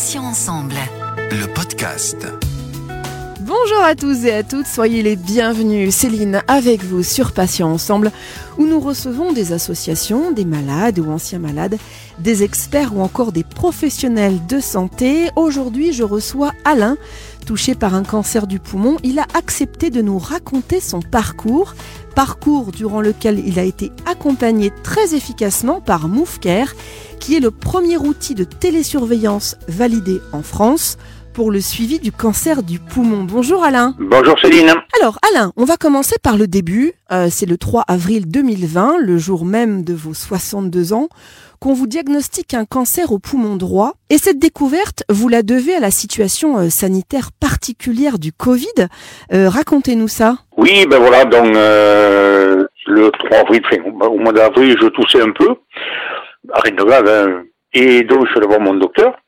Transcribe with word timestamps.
Patients 0.00 0.24
ensemble. 0.24 0.76
Le 1.30 1.46
podcast. 1.52 2.26
Bonjour 3.40 3.82
à 3.84 3.94
tous 3.94 4.24
et 4.24 4.32
à 4.32 4.42
toutes, 4.42 4.66
soyez 4.66 5.02
les 5.02 5.14
bienvenus. 5.14 5.94
Céline 5.94 6.42
avec 6.48 6.82
vous 6.82 7.02
sur 7.02 7.32
Patients 7.32 7.70
Ensemble, 7.70 8.10
où 8.56 8.64
nous 8.64 8.80
recevons 8.80 9.34
des 9.34 9.52
associations, 9.52 10.30
des 10.30 10.46
malades 10.46 11.00
ou 11.00 11.10
anciens 11.10 11.38
malades, 11.38 11.76
des 12.18 12.42
experts 12.44 12.96
ou 12.96 13.02
encore 13.02 13.30
des 13.30 13.44
professionnels 13.44 14.38
de 14.46 14.58
santé. 14.58 15.28
Aujourd'hui, 15.36 15.92
je 15.92 16.02
reçois 16.02 16.52
Alain, 16.64 16.96
touché 17.44 17.74
par 17.74 17.94
un 17.94 18.02
cancer 18.02 18.46
du 18.46 18.58
poumon. 18.58 18.96
Il 19.02 19.18
a 19.18 19.26
accepté 19.34 19.90
de 19.90 20.00
nous 20.00 20.18
raconter 20.18 20.80
son 20.80 21.00
parcours, 21.00 21.74
parcours 22.14 22.72
durant 22.72 23.02
lequel 23.02 23.42
il 23.46 23.58
a 23.58 23.64
été 23.64 23.92
accompagné 24.06 24.72
très 24.82 25.14
efficacement 25.14 25.82
par 25.82 26.08
Moufcare, 26.08 26.72
qui 27.30 27.36
est 27.36 27.40
le 27.40 27.52
premier 27.52 27.96
outil 27.96 28.34
de 28.34 28.42
télésurveillance 28.42 29.56
validé 29.68 30.20
en 30.32 30.42
France 30.42 30.98
pour 31.32 31.52
le 31.52 31.60
suivi 31.60 32.00
du 32.00 32.10
cancer 32.10 32.64
du 32.64 32.80
poumon. 32.80 33.22
Bonjour 33.22 33.62
Alain. 33.62 33.94
Bonjour 34.00 34.36
Céline. 34.40 34.72
Alors 35.00 35.16
Alain, 35.30 35.52
on 35.56 35.64
va 35.64 35.76
commencer 35.76 36.16
par 36.20 36.36
le 36.36 36.48
début. 36.48 36.92
Euh, 37.12 37.28
c'est 37.30 37.46
le 37.46 37.56
3 37.56 37.84
avril 37.86 38.28
2020, 38.28 38.98
le 38.98 39.16
jour 39.16 39.44
même 39.44 39.84
de 39.84 39.94
vos 39.94 40.12
62 40.12 40.92
ans, 40.92 41.08
qu'on 41.60 41.72
vous 41.72 41.86
diagnostique 41.86 42.52
un 42.52 42.64
cancer 42.64 43.12
au 43.12 43.20
poumon 43.20 43.54
droit. 43.54 43.92
Et 44.08 44.18
cette 44.18 44.40
découverte, 44.40 45.04
vous 45.08 45.28
la 45.28 45.44
devez 45.44 45.76
à 45.76 45.80
la 45.80 45.92
situation 45.92 46.58
euh, 46.58 46.68
sanitaire 46.68 47.30
particulière 47.38 48.18
du 48.18 48.32
Covid. 48.32 48.88
Euh, 49.32 49.48
Racontez-nous 49.48 50.08
ça. 50.08 50.38
Oui, 50.56 50.84
ben 50.90 50.98
voilà, 50.98 51.24
donc 51.26 51.54
le 52.86 53.10
3 53.10 53.38
avril, 53.38 53.62
enfin, 53.64 54.06
au 54.08 54.18
mois 54.18 54.32
d'avril, 54.32 54.76
je 54.82 54.88
toussais 54.88 55.22
un 55.22 55.30
peu, 55.30 55.54
rien 56.48 56.74
de 56.74 56.82
grave, 56.82 57.08
hein. 57.08 57.44
et 57.72 58.02
donc 58.02 58.26
je 58.26 58.30
suis 58.30 58.38
allé 58.38 58.46
voir 58.46 58.60
mon 58.60 58.74
docteur, 58.74 59.19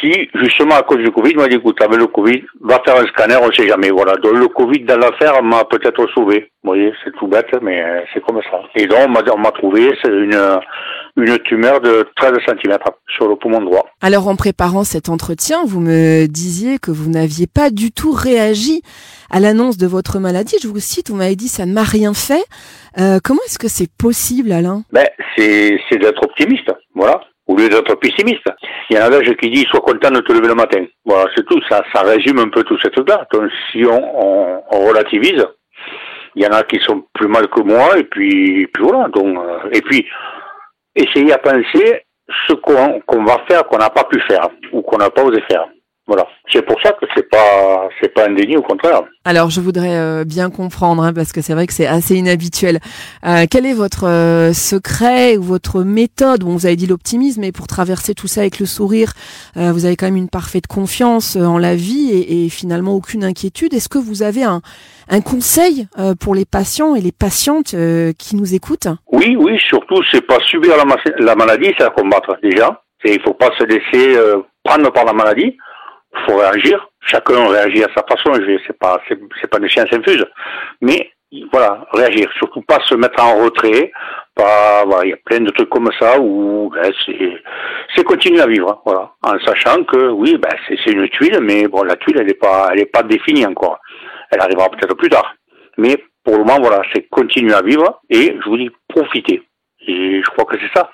qui, 0.00 0.28
justement, 0.34 0.76
à 0.76 0.82
cause 0.82 0.98
du 0.98 1.10
Covid, 1.10 1.34
m'a 1.34 1.48
dit, 1.48 1.56
écoute, 1.56 1.80
avec 1.82 1.98
le 1.98 2.06
Covid, 2.06 2.42
va 2.62 2.80
faire 2.84 2.96
un 2.96 3.06
scanner, 3.06 3.36
on 3.40 3.52
sait 3.52 3.68
jamais, 3.68 3.90
voilà. 3.90 4.14
Donc 4.16 4.34
le 4.34 4.48
Covid 4.48 4.80
dans 4.80 4.98
l'affaire 4.98 5.42
m'a 5.42 5.64
peut-être 5.64 6.06
sauvé. 6.14 6.50
Vous 6.62 6.70
voyez, 6.70 6.92
c'est 7.04 7.12
tout 7.16 7.26
bête, 7.26 7.50
mais 7.62 7.82
euh, 7.82 8.00
c'est 8.12 8.24
comme 8.24 8.40
ça. 8.42 8.60
Et 8.74 8.86
donc, 8.86 8.98
on 9.06 9.38
m'a, 9.38 9.50
trouvé, 9.52 9.92
c'est 10.02 10.10
une, 10.10 10.38
une 11.16 11.38
tumeur 11.40 11.80
de 11.80 12.06
13 12.16 12.32
cm 12.46 12.78
sur 13.08 13.28
le 13.28 13.36
poumon 13.36 13.60
droit. 13.60 13.86
Alors 14.00 14.28
en 14.28 14.36
préparant 14.36 14.84
cet 14.84 15.08
entretien, 15.08 15.64
vous 15.64 15.80
me 15.80 16.26
disiez 16.26 16.78
que 16.78 16.90
vous 16.90 17.10
n'aviez 17.10 17.46
pas 17.46 17.70
du 17.70 17.92
tout 17.92 18.12
réagi 18.12 18.82
à 19.30 19.40
l'annonce 19.40 19.76
de 19.76 19.86
votre 19.86 20.18
maladie. 20.18 20.56
Je 20.62 20.68
vous 20.68 20.80
cite, 20.80 21.10
vous 21.10 21.16
m'avez 21.16 21.36
dit 21.36 21.48
ça 21.48 21.66
ne 21.66 21.72
m'a 21.72 21.82
rien 21.82 22.14
fait. 22.14 22.44
Euh, 22.98 23.18
comment 23.22 23.40
est-ce 23.46 23.58
que 23.58 23.68
c'est 23.68 23.90
possible, 23.98 24.52
Alain? 24.52 24.82
Ben, 24.92 25.06
c'est, 25.36 25.78
c'est 25.88 25.98
d'être 25.98 26.22
optimiste, 26.22 26.70
voilà. 26.94 27.20
Au 27.46 27.56
lieu 27.56 27.68
d'être 27.68 27.94
pessimiste. 27.96 28.46
Il 28.88 28.94
y 28.94 28.96
a 28.96 29.04
un 29.04 29.06
adage 29.08 29.34
qui 29.40 29.50
dit, 29.50 29.66
sois 29.70 29.80
content 29.80 30.10
de 30.10 30.20
te 30.20 30.32
lever 30.32 30.48
le 30.48 30.54
matin. 30.54 30.84
Voilà, 31.04 31.28
c'est 31.34 31.44
tout. 31.46 31.60
Ça, 31.68 31.82
ça 31.92 32.02
résume 32.02 32.38
un 32.38 32.48
peu 32.48 32.62
tout 32.62 32.78
ce 32.78 32.88
truc-là. 32.88 33.26
Donc, 33.32 33.50
si 33.70 33.84
on, 33.84 33.90
on, 33.92 34.62
on 34.70 34.86
relativise, 34.86 35.44
il 36.36 36.44
y 36.44 36.46
en 36.46 36.52
a 36.52 36.62
qui 36.62 36.78
sont 36.86 37.04
plus 37.14 37.26
mal 37.26 37.48
que 37.48 37.60
moi, 37.62 37.98
et 37.98 38.04
puis, 38.04 38.68
puis 38.68 38.82
voilà. 38.84 39.08
Donc, 39.08 39.36
euh, 39.36 39.68
et 39.72 39.80
puis, 39.80 40.06
essayer 40.94 41.32
à 41.32 41.38
penser 41.38 42.04
ce 42.48 42.54
qu'on 42.54 43.24
va 43.24 43.38
faire 43.48 43.64
qu'on 43.64 43.78
n'a 43.78 43.90
pas 43.90 44.04
pu 44.04 44.20
faire 44.28 44.48
ou 44.72 44.82
qu'on 44.82 44.98
n'a 44.98 45.10
pas 45.10 45.24
osé 45.24 45.42
faire. 45.50 45.66
Voilà. 46.10 46.26
C'est 46.52 46.66
pour 46.66 46.74
ça 46.82 46.90
que 46.90 47.06
c'est 47.14 47.28
pas 47.30 47.88
c'est 48.00 48.12
pas 48.12 48.26
un 48.26 48.34
déni, 48.34 48.56
au 48.56 48.62
contraire. 48.62 49.02
Alors 49.24 49.48
je 49.48 49.60
voudrais 49.60 49.96
euh, 49.96 50.24
bien 50.24 50.50
comprendre, 50.50 51.04
hein, 51.04 51.12
parce 51.12 51.30
que 51.30 51.40
c'est 51.40 51.54
vrai 51.54 51.68
que 51.68 51.72
c'est 51.72 51.86
assez 51.86 52.16
inhabituel. 52.16 52.80
Euh, 53.24 53.46
quel 53.48 53.64
est 53.64 53.74
votre 53.74 54.08
euh, 54.08 54.52
secret 54.52 55.36
ou 55.36 55.44
votre 55.44 55.84
méthode? 55.84 56.42
Bon, 56.42 56.56
vous 56.56 56.66
avez 56.66 56.74
dit 56.74 56.88
l'optimisme, 56.88 57.42
mais 57.42 57.52
pour 57.52 57.68
traverser 57.68 58.14
tout 58.14 58.26
ça 58.26 58.40
avec 58.40 58.58
le 58.58 58.66
sourire, 58.66 59.12
vous 59.54 59.84
avez 59.84 59.94
quand 59.94 60.06
même 60.06 60.16
une 60.16 60.28
parfaite 60.28 60.66
confiance 60.66 61.36
en 61.36 61.58
la 61.58 61.76
vie 61.76 62.10
et, 62.10 62.44
et 62.44 62.48
finalement 62.48 62.94
aucune 62.94 63.22
inquiétude. 63.22 63.72
Est-ce 63.72 63.88
que 63.88 63.98
vous 63.98 64.24
avez 64.24 64.42
un, 64.42 64.62
un 65.08 65.20
conseil 65.20 65.86
pour 66.18 66.34
les 66.34 66.44
patients 66.44 66.96
et 66.96 67.00
les 67.00 67.12
patientes 67.12 67.76
qui 68.18 68.34
nous 68.34 68.52
écoutent? 68.52 68.88
Oui, 69.12 69.36
oui, 69.38 69.60
surtout 69.68 70.02
c'est 70.10 70.26
pas 70.26 70.40
subir 70.40 70.76
la, 70.76 70.84
ma- 70.84 70.96
la 71.18 71.36
maladie, 71.36 71.70
c'est 71.78 71.84
la 71.84 71.90
combattre 71.90 72.36
déjà. 72.42 72.82
C'est 73.04 73.14
il 73.14 73.22
faut 73.22 73.34
pas 73.34 73.50
se 73.56 73.64
laisser 73.64 74.18
prendre 74.64 74.90
par 74.92 75.04
la 75.04 75.12
maladie. 75.12 75.56
Faut 76.26 76.36
réagir. 76.36 76.88
Chacun 77.00 77.48
réagit 77.48 77.82
à 77.84 77.88
sa 77.94 78.02
façon. 78.02 78.34
Je 78.34 78.58
c'est 78.66 78.78
pas 78.78 79.00
c'est, 79.08 79.46
pas 79.48 79.58
des 79.58 79.68
sciences 79.68 79.92
infuses, 79.92 80.26
mais 80.80 81.10
voilà, 81.52 81.86
réagir. 81.92 82.28
Surtout 82.36 82.62
pas 82.62 82.80
se 82.86 82.94
mettre 82.94 83.22
en 83.22 83.42
retrait. 83.44 83.92
Pas 84.34 84.84
voilà, 84.84 85.04
il 85.04 85.10
y 85.10 85.14
a 85.14 85.18
plein 85.24 85.40
de 85.40 85.50
trucs 85.50 85.68
comme 85.68 85.90
ça 85.98 86.18
où 86.20 86.70
ben, 86.74 86.92
c'est 87.94 88.04
continuer 88.04 88.40
à 88.40 88.46
vivre. 88.46 88.82
Voilà, 88.84 89.12
en 89.22 89.38
sachant 89.44 89.84
que 89.84 90.10
oui, 90.10 90.36
ben 90.38 90.50
c'est, 90.68 90.90
une 90.90 91.08
tuile, 91.08 91.38
mais 91.40 91.68
bon 91.68 91.82
la 91.82 91.96
tuile 91.96 92.18
elle 92.20 92.30
est 92.30 92.40
pas 92.40 92.70
elle 92.72 92.80
est 92.80 92.92
pas 92.92 93.02
définie 93.02 93.46
encore. 93.46 93.78
Elle 94.30 94.40
arrivera 94.40 94.68
peut-être 94.68 94.96
plus 94.96 95.08
tard. 95.08 95.34
Mais 95.78 95.96
pour 96.24 96.36
le 96.36 96.44
moment, 96.44 96.60
voilà, 96.60 96.82
c'est 96.92 97.08
continuer 97.08 97.54
à 97.54 97.62
vivre 97.62 98.00
et 98.10 98.36
je 98.38 98.48
vous 98.48 98.56
dis 98.56 98.70
profiter. 98.88 99.42
Et 99.86 100.20
je 100.22 100.30
crois 100.30 100.44
que 100.44 100.56
c'est 100.60 100.78
ça. 100.78 100.90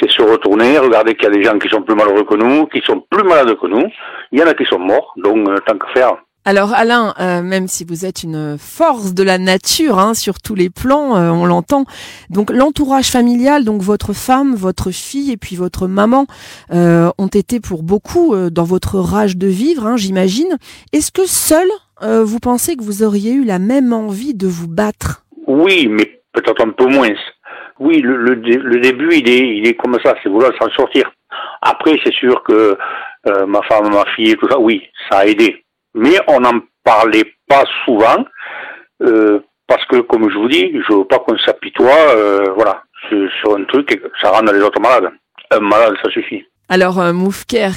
C'est 0.00 0.10
se 0.10 0.22
retourner, 0.22 0.78
regarder 0.78 1.14
qu'il 1.14 1.24
y 1.24 1.32
a 1.32 1.34
des 1.34 1.44
gens 1.44 1.58
qui 1.58 1.68
sont 1.68 1.82
plus 1.82 1.94
malheureux 1.94 2.24
que 2.24 2.34
nous, 2.34 2.66
qui 2.66 2.80
sont 2.80 3.04
plus 3.10 3.24
malades 3.24 3.54
que 3.60 3.66
nous. 3.66 3.84
Il 4.32 4.40
y 4.40 4.42
en 4.42 4.46
a 4.46 4.54
qui 4.54 4.64
sont 4.64 4.78
morts, 4.78 5.12
donc 5.16 5.48
euh, 5.48 5.58
tant 5.66 5.76
que 5.76 5.86
faire. 5.92 6.16
Alors 6.44 6.72
Alain, 6.74 7.14
euh, 7.20 7.40
même 7.40 7.68
si 7.68 7.84
vous 7.84 8.04
êtes 8.04 8.24
une 8.24 8.56
force 8.58 9.14
de 9.14 9.22
la 9.22 9.38
nature 9.38 10.00
hein, 10.00 10.12
sur 10.12 10.40
tous 10.40 10.56
les 10.56 10.70
plans, 10.70 11.16
euh, 11.16 11.30
on 11.30 11.46
l'entend. 11.46 11.84
Donc 12.30 12.50
l'entourage 12.50 13.10
familial, 13.10 13.64
donc 13.64 13.80
votre 13.80 14.12
femme, 14.12 14.56
votre 14.56 14.90
fille 14.90 15.30
et 15.30 15.36
puis 15.36 15.54
votre 15.54 15.86
maman 15.86 16.26
ont 16.70 17.28
été 17.28 17.60
pour 17.60 17.84
beaucoup 17.84 18.34
dans 18.50 18.64
votre 18.64 18.98
rage 18.98 19.36
de 19.36 19.46
vivre, 19.46 19.86
hein, 19.86 19.96
j'imagine. 19.96 20.56
Est-ce 20.92 21.12
que 21.12 21.26
seul, 21.26 21.68
vous 22.00 22.40
pensez 22.40 22.74
que 22.74 22.82
vous 22.82 23.04
auriez 23.04 23.32
eu 23.32 23.44
la 23.44 23.60
même 23.60 23.92
envie 23.92 24.34
de 24.34 24.48
vous 24.48 24.66
battre? 24.66 25.22
Oui, 25.46 25.86
mais 25.88 26.22
peut-être 26.32 26.64
un 26.64 26.70
peu 26.70 26.86
moins. 26.86 27.14
Oui, 27.78 28.00
le, 28.00 28.16
le, 28.16 28.34
le 28.34 28.80
début, 28.80 29.14
il 29.14 29.28
est, 29.28 29.56
il 29.56 29.66
est 29.66 29.74
comme 29.74 29.98
ça, 30.04 30.14
c'est 30.22 30.28
vouloir 30.28 30.52
s'en 30.60 30.70
sortir. 30.70 31.10
Après, 31.60 31.98
c'est 32.04 32.12
sûr 32.12 32.42
que 32.42 32.76
euh, 33.28 33.46
ma 33.46 33.62
femme, 33.62 33.92
ma 33.92 34.04
fille 34.14 34.30
et 34.32 34.36
tout 34.36 34.48
ça, 34.48 34.58
oui, 34.58 34.88
ça 35.10 35.18
a 35.18 35.26
aidé. 35.26 35.64
Mais 35.94 36.18
on 36.28 36.40
n'en 36.40 36.60
parlait 36.84 37.34
pas 37.48 37.64
souvent, 37.84 38.24
euh, 39.02 39.40
parce 39.66 39.84
que, 39.86 40.00
comme 40.00 40.30
je 40.30 40.38
vous 40.38 40.48
dis, 40.48 40.72
je 40.72 40.94
veux 40.94 41.04
pas 41.04 41.18
qu'on 41.18 41.38
s'apitoie, 41.38 42.16
euh, 42.16 42.52
voilà, 42.54 42.82
sur, 43.08 43.30
sur 43.40 43.56
un 43.56 43.64
truc 43.64 43.92
et 43.92 43.98
que 43.98 44.08
ça 44.20 44.30
rende 44.30 44.50
les 44.50 44.62
autres 44.62 44.80
malades. 44.80 45.12
Un 45.50 45.60
malade, 45.60 45.94
ça 46.02 46.10
suffit. 46.10 46.44
Alors 46.74 47.00
euh, 47.00 47.12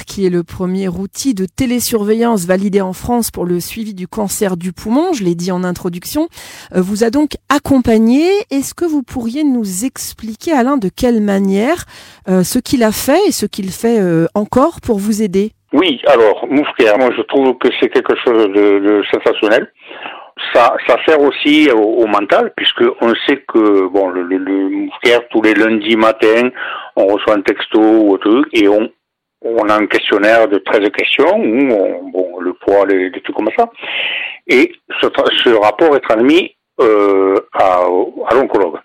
qui 0.06 0.24
est 0.24 0.30
le 0.30 0.42
premier 0.42 0.88
outil 0.88 1.34
de 1.34 1.44
télésurveillance 1.44 2.46
validé 2.46 2.80
en 2.80 2.94
France 2.94 3.30
pour 3.30 3.44
le 3.44 3.60
suivi 3.60 3.92
du 3.92 4.08
cancer 4.08 4.56
du 4.56 4.72
poumon, 4.72 5.12
je 5.12 5.22
l'ai 5.22 5.34
dit 5.34 5.52
en 5.52 5.64
introduction, 5.64 6.28
euh, 6.74 6.80
vous 6.80 7.04
a 7.04 7.10
donc 7.10 7.32
accompagné. 7.54 8.24
Est-ce 8.50 8.72
que 8.72 8.86
vous 8.86 9.02
pourriez 9.02 9.44
nous 9.44 9.84
expliquer, 9.84 10.52
Alain, 10.52 10.78
de 10.78 10.88
quelle 10.88 11.20
manière 11.20 11.84
euh, 12.26 12.42
ce 12.42 12.58
qu'il 12.58 12.82
a 12.82 12.90
fait 12.90 13.20
et 13.28 13.32
ce 13.32 13.44
qu'il 13.44 13.68
fait 13.68 14.00
euh, 14.00 14.28
encore 14.34 14.80
pour 14.80 14.96
vous 14.98 15.20
aider? 15.20 15.52
Oui, 15.74 16.00
alors, 16.06 16.46
Moufcare, 16.48 16.96
moi 16.96 17.10
je 17.14 17.20
trouve 17.20 17.58
que 17.58 17.68
c'est 17.78 17.90
quelque 17.90 18.14
chose 18.24 18.46
de 18.54 19.02
sensationnel. 19.12 19.70
Ça, 20.52 20.76
ça 20.86 20.96
sert 21.06 21.20
aussi 21.20 21.70
au, 21.72 21.78
au 21.78 22.06
mental, 22.06 22.52
puisque 22.56 22.84
on 23.00 23.14
sait 23.26 23.42
que 23.48 23.88
bon, 23.88 24.08
le, 24.10 24.22
le, 24.22 24.36
le 24.36 24.88
tous 25.30 25.42
les 25.42 25.54
lundis 25.54 25.96
matins, 25.96 26.50
on 26.94 27.06
reçoit 27.06 27.34
un 27.34 27.40
texto 27.40 27.80
ou 27.80 28.14
un 28.14 28.18
truc, 28.18 28.46
et 28.52 28.68
on, 28.68 28.90
on 29.42 29.68
a 29.68 29.74
un 29.74 29.86
questionnaire 29.86 30.46
de 30.48 30.58
13 30.58 30.90
questions, 30.90 31.36
où 31.38 31.72
on, 31.72 32.10
bon, 32.10 32.40
le 32.40 32.52
poids, 32.52 32.84
les, 32.86 33.10
des 33.10 33.20
trucs 33.22 33.36
comme 33.36 33.48
ça. 33.56 33.70
Et 34.46 34.72
ce, 35.00 35.06
ce 35.42 35.50
rapport 35.50 35.96
est 35.96 36.00
transmis 36.00 36.54
euh, 36.80 37.36
à, 37.54 37.84
à 38.28 38.34
l'oncologue. 38.34 38.78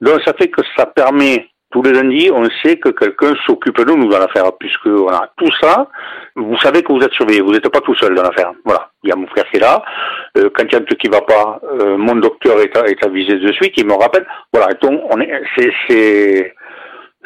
Donc 0.00 0.20
ça 0.24 0.34
fait 0.34 0.48
que 0.48 0.62
ça 0.76 0.86
permet 0.86 1.46
tous 1.76 1.82
les 1.82 1.92
lundis, 1.92 2.30
on 2.32 2.42
sait 2.62 2.76
que 2.76 2.88
quelqu'un 2.88 3.34
s'occupe 3.46 3.78
de 3.84 3.92
nous 3.92 4.08
dans 4.08 4.18
l'affaire, 4.18 4.50
puisque 4.58 4.86
a 4.86 5.30
tout 5.36 5.52
ça. 5.60 5.88
Vous 6.34 6.56
savez 6.58 6.82
que 6.82 6.90
vous 6.90 7.02
êtes 7.02 7.12
surveillé, 7.12 7.42
vous 7.42 7.52
n'êtes 7.52 7.68
pas 7.68 7.82
tout 7.82 7.94
seul 7.96 8.14
dans 8.14 8.22
l'affaire. 8.22 8.52
Voilà, 8.64 8.88
il 9.02 9.10
y 9.10 9.12
a 9.12 9.16
mon 9.16 9.26
frère 9.26 9.44
qui 9.50 9.58
est 9.58 9.60
là. 9.60 9.82
Euh, 10.38 10.48
quand 10.54 10.64
il 10.64 10.72
y 10.72 10.74
a 10.74 10.78
un 10.78 10.84
truc 10.84 10.98
qui 10.98 11.08
va 11.08 11.20
pas, 11.20 11.60
euh, 11.64 11.98
mon 11.98 12.16
docteur 12.16 12.58
est, 12.60 13.04
avisé 13.04 13.34
de 13.36 13.52
suite, 13.52 13.74
il 13.76 13.86
me 13.86 13.92
rappelle. 13.92 14.26
Voilà, 14.54 14.72
donc 14.80 15.02
on 15.10 15.20
est, 15.20 15.42
c'est, 15.54 15.70
c'est, 15.86 16.54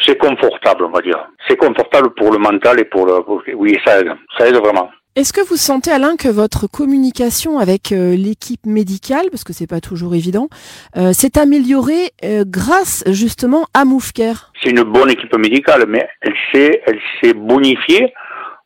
c'est 0.05 0.19
confortable, 0.19 0.85
on 0.85 0.91
va 0.91 1.01
dire. 1.01 1.29
C'est 1.47 1.57
confortable 1.57 2.11
pour 2.15 2.33
le 2.33 2.39
mental 2.39 2.81
et 2.81 2.85
pour 2.85 3.07
le, 3.07 3.23
oui, 3.55 3.79
ça 3.85 4.01
aide, 4.01 4.13
ça 4.37 4.49
aide 4.49 4.57
vraiment. 4.57 4.91
Est-ce 5.17 5.33
que 5.33 5.41
vous 5.41 5.57
sentez, 5.57 5.91
Alain, 5.91 6.15
que 6.17 6.29
votre 6.29 6.69
communication 6.69 7.59
avec 7.59 7.91
euh, 7.91 8.15
l'équipe 8.15 8.65
médicale, 8.65 9.27
parce 9.33 9.43
que 9.43 9.53
c'est 9.53 9.67
pas 9.67 9.81
toujours 9.81 10.15
évident, 10.15 10.49
euh, 10.97 11.13
s'est 11.13 11.37
améliorée 11.37 12.13
euh, 12.25 12.45
grâce 12.47 13.03
justement 13.09 13.67
à 13.75 13.85
Moufcare 13.85 14.53
C'est 14.63 14.71
une 14.71 14.85
bonne 14.85 15.11
équipe 15.11 15.37
médicale, 15.37 15.87
mais 15.89 16.09
elle 16.21 16.35
s'est, 16.53 16.81
elle 16.87 17.01
s'est 17.21 17.35
bonifiée 17.35 18.13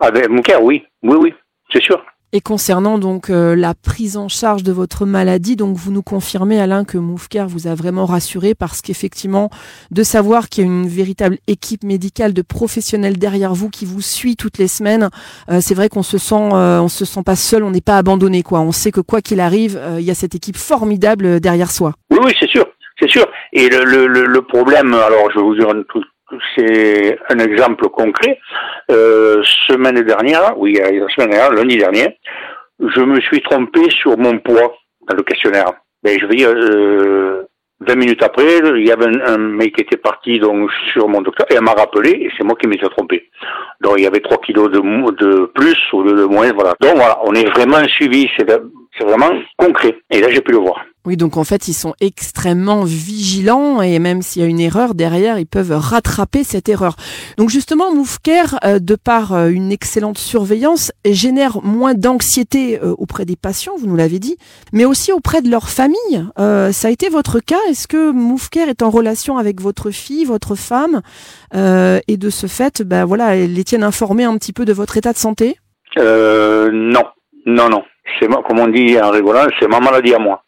avec 0.00 0.28
cœur, 0.42 0.62
oui, 0.62 0.84
oui, 1.02 1.16
oui, 1.18 1.34
c'est 1.72 1.82
sûr. 1.82 2.04
Et 2.36 2.40
concernant 2.40 2.98
donc 2.98 3.30
euh, 3.30 3.54
la 3.54 3.74
prise 3.74 4.16
en 4.16 4.26
charge 4.26 4.64
de 4.64 4.72
votre 4.72 5.06
maladie, 5.06 5.54
donc 5.54 5.76
vous 5.76 5.92
nous 5.92 6.02
confirmez 6.02 6.60
Alain 6.60 6.84
que 6.84 6.98
Moufcare 6.98 7.46
vous 7.46 7.68
a 7.68 7.76
vraiment 7.76 8.06
rassuré 8.06 8.56
parce 8.56 8.82
qu'effectivement 8.82 9.50
de 9.92 10.02
savoir 10.02 10.48
qu'il 10.48 10.64
y 10.64 10.66
a 10.66 10.70
une 10.70 10.88
véritable 10.88 11.38
équipe 11.46 11.84
médicale 11.84 12.32
de 12.32 12.42
professionnels 12.42 13.18
derrière 13.18 13.54
vous 13.54 13.70
qui 13.70 13.84
vous 13.84 14.00
suit 14.00 14.34
toutes 14.34 14.58
les 14.58 14.66
semaines, 14.66 15.10
euh, 15.48 15.60
c'est 15.60 15.76
vrai 15.76 15.88
qu'on 15.88 16.02
se 16.02 16.18
sent 16.18 16.34
euh, 16.34 16.80
on 16.80 16.88
se 16.88 17.04
sent 17.04 17.22
pas 17.24 17.36
seul, 17.36 17.62
on 17.62 17.70
n'est 17.70 17.80
pas 17.80 17.98
abandonné 17.98 18.42
quoi. 18.42 18.58
On 18.62 18.72
sait 18.72 18.90
que 18.90 19.00
quoi 19.00 19.20
qu'il 19.20 19.38
arrive, 19.38 19.80
il 20.00 20.04
y 20.04 20.10
a 20.10 20.16
cette 20.16 20.34
équipe 20.34 20.56
formidable 20.56 21.38
derrière 21.38 21.70
soi. 21.70 21.92
Oui 22.10 22.18
oui, 22.20 22.32
c'est 22.40 22.50
sûr. 22.50 22.66
C'est 23.00 23.10
sûr. 23.10 23.26
Et 23.52 23.68
le, 23.68 23.84
le, 23.84 24.26
le, 24.26 24.42
problème, 24.42 24.92
alors 24.92 25.30
je 25.32 25.38
vous 25.38 25.54
un 25.68 25.82
truc 25.88 26.04
c'est 26.56 27.18
un 27.28 27.38
exemple 27.38 27.88
concret. 27.88 28.38
Euh, 28.90 29.42
semaine 29.68 30.00
dernière, 30.02 30.54
oui, 30.56 30.74
la 30.74 31.08
semaine 31.08 31.30
dernière, 31.30 31.52
lundi 31.52 31.76
dernier, 31.76 32.18
je 32.80 33.00
me 33.00 33.20
suis 33.20 33.40
trompé 33.42 33.90
sur 33.90 34.16
mon 34.18 34.38
poids 34.38 34.74
dans 35.08 35.16
le 35.16 35.22
questionnaire. 35.22 35.72
Ben, 36.02 36.18
je 36.20 36.26
veux 36.26 36.34
dire, 36.34 36.52
euh, 36.54 37.44
20 37.80 37.94
minutes 37.96 38.22
après, 38.22 38.58
il 38.76 38.86
y 38.86 38.92
avait 38.92 39.06
un, 39.26 39.38
mec 39.38 39.74
qui 39.74 39.82
était 39.82 39.96
parti 39.96 40.38
donc 40.38 40.70
sur 40.92 41.08
mon 41.08 41.22
docteur 41.22 41.46
et 41.50 41.54
elle 41.54 41.62
m'a 41.62 41.72
rappelé 41.72 42.10
et 42.10 42.30
c'est 42.36 42.44
moi 42.44 42.56
qui 42.60 42.66
m'étais 42.66 42.88
trompé. 42.88 43.28
Donc 43.80 43.94
il 43.98 44.04
y 44.04 44.06
avait 44.06 44.20
3 44.20 44.38
kilos 44.38 44.70
de, 44.70 44.78
de 44.78 45.46
plus 45.46 45.76
ou 45.92 46.02
de, 46.02 46.24
moins, 46.24 46.52
voilà. 46.52 46.74
Donc 46.80 46.96
voilà, 46.96 47.18
on 47.24 47.34
est 47.34 47.48
vraiment 47.50 47.84
suivi, 47.88 48.28
c'est 48.36 48.46
vraiment 49.02 49.30
concret. 49.56 49.96
Et 50.10 50.20
là 50.20 50.30
j'ai 50.30 50.40
pu 50.40 50.52
le 50.52 50.58
voir. 50.58 50.84
Oui, 51.06 51.18
donc 51.18 51.36
en 51.36 51.44
fait, 51.44 51.68
ils 51.68 51.74
sont 51.74 51.92
extrêmement 52.00 52.82
vigilants 52.84 53.82
et 53.82 53.98
même 53.98 54.22
s'il 54.22 54.40
y 54.40 54.44
a 54.44 54.48
une 54.48 54.60
erreur 54.60 54.94
derrière, 54.94 55.38
ils 55.38 55.46
peuvent 55.46 55.76
rattraper 55.76 56.44
cette 56.44 56.70
erreur. 56.70 56.96
Donc 57.36 57.50
justement, 57.50 57.94
Moufker, 57.94 58.44
euh, 58.64 58.78
de 58.78 58.94
par 58.94 59.34
euh, 59.34 59.48
une 59.48 59.70
excellente 59.70 60.16
surveillance, 60.16 60.92
génère 61.04 61.62
moins 61.62 61.92
d'anxiété 61.92 62.80
euh, 62.82 62.94
auprès 62.96 63.26
des 63.26 63.36
patients, 63.36 63.74
vous 63.78 63.86
nous 63.86 63.96
l'avez 63.96 64.18
dit, 64.18 64.38
mais 64.72 64.86
aussi 64.86 65.12
auprès 65.12 65.42
de 65.42 65.50
leur 65.50 65.68
famille. 65.68 65.94
ça 66.38 66.88
a 66.88 66.90
été 66.90 67.10
votre 67.10 67.38
cas? 67.38 67.60
Est-ce 67.68 67.86
que 67.86 68.10
Moufker 68.10 68.70
est 68.70 68.80
en 68.80 68.88
relation 68.88 69.36
avec 69.36 69.60
votre 69.60 69.90
fille, 69.90 70.24
votre 70.24 70.54
femme, 70.54 71.02
et 71.52 72.16
de 72.16 72.30
ce 72.30 72.46
fait, 72.46 72.82
ben 72.82 73.04
voilà, 73.04 73.36
elle 73.36 73.52
les 73.52 73.64
tiennent 73.64 73.84
informés 73.84 74.24
un 74.24 74.36
petit 74.38 74.52
peu 74.52 74.64
de 74.64 74.72
votre 74.72 74.96
état 74.96 75.12
de 75.12 75.18
santé? 75.18 75.58
Non, 75.96 77.04
non, 77.46 77.68
non. 77.68 77.82
C'est 78.18 78.28
comme 78.28 78.60
on 78.60 78.68
dit 78.68 78.98
en 79.00 79.10
rigolant, 79.10 79.46
c'est 79.58 79.68
ma 79.68 79.80
maladie 79.80 80.14
à 80.14 80.18
moi 80.18 80.43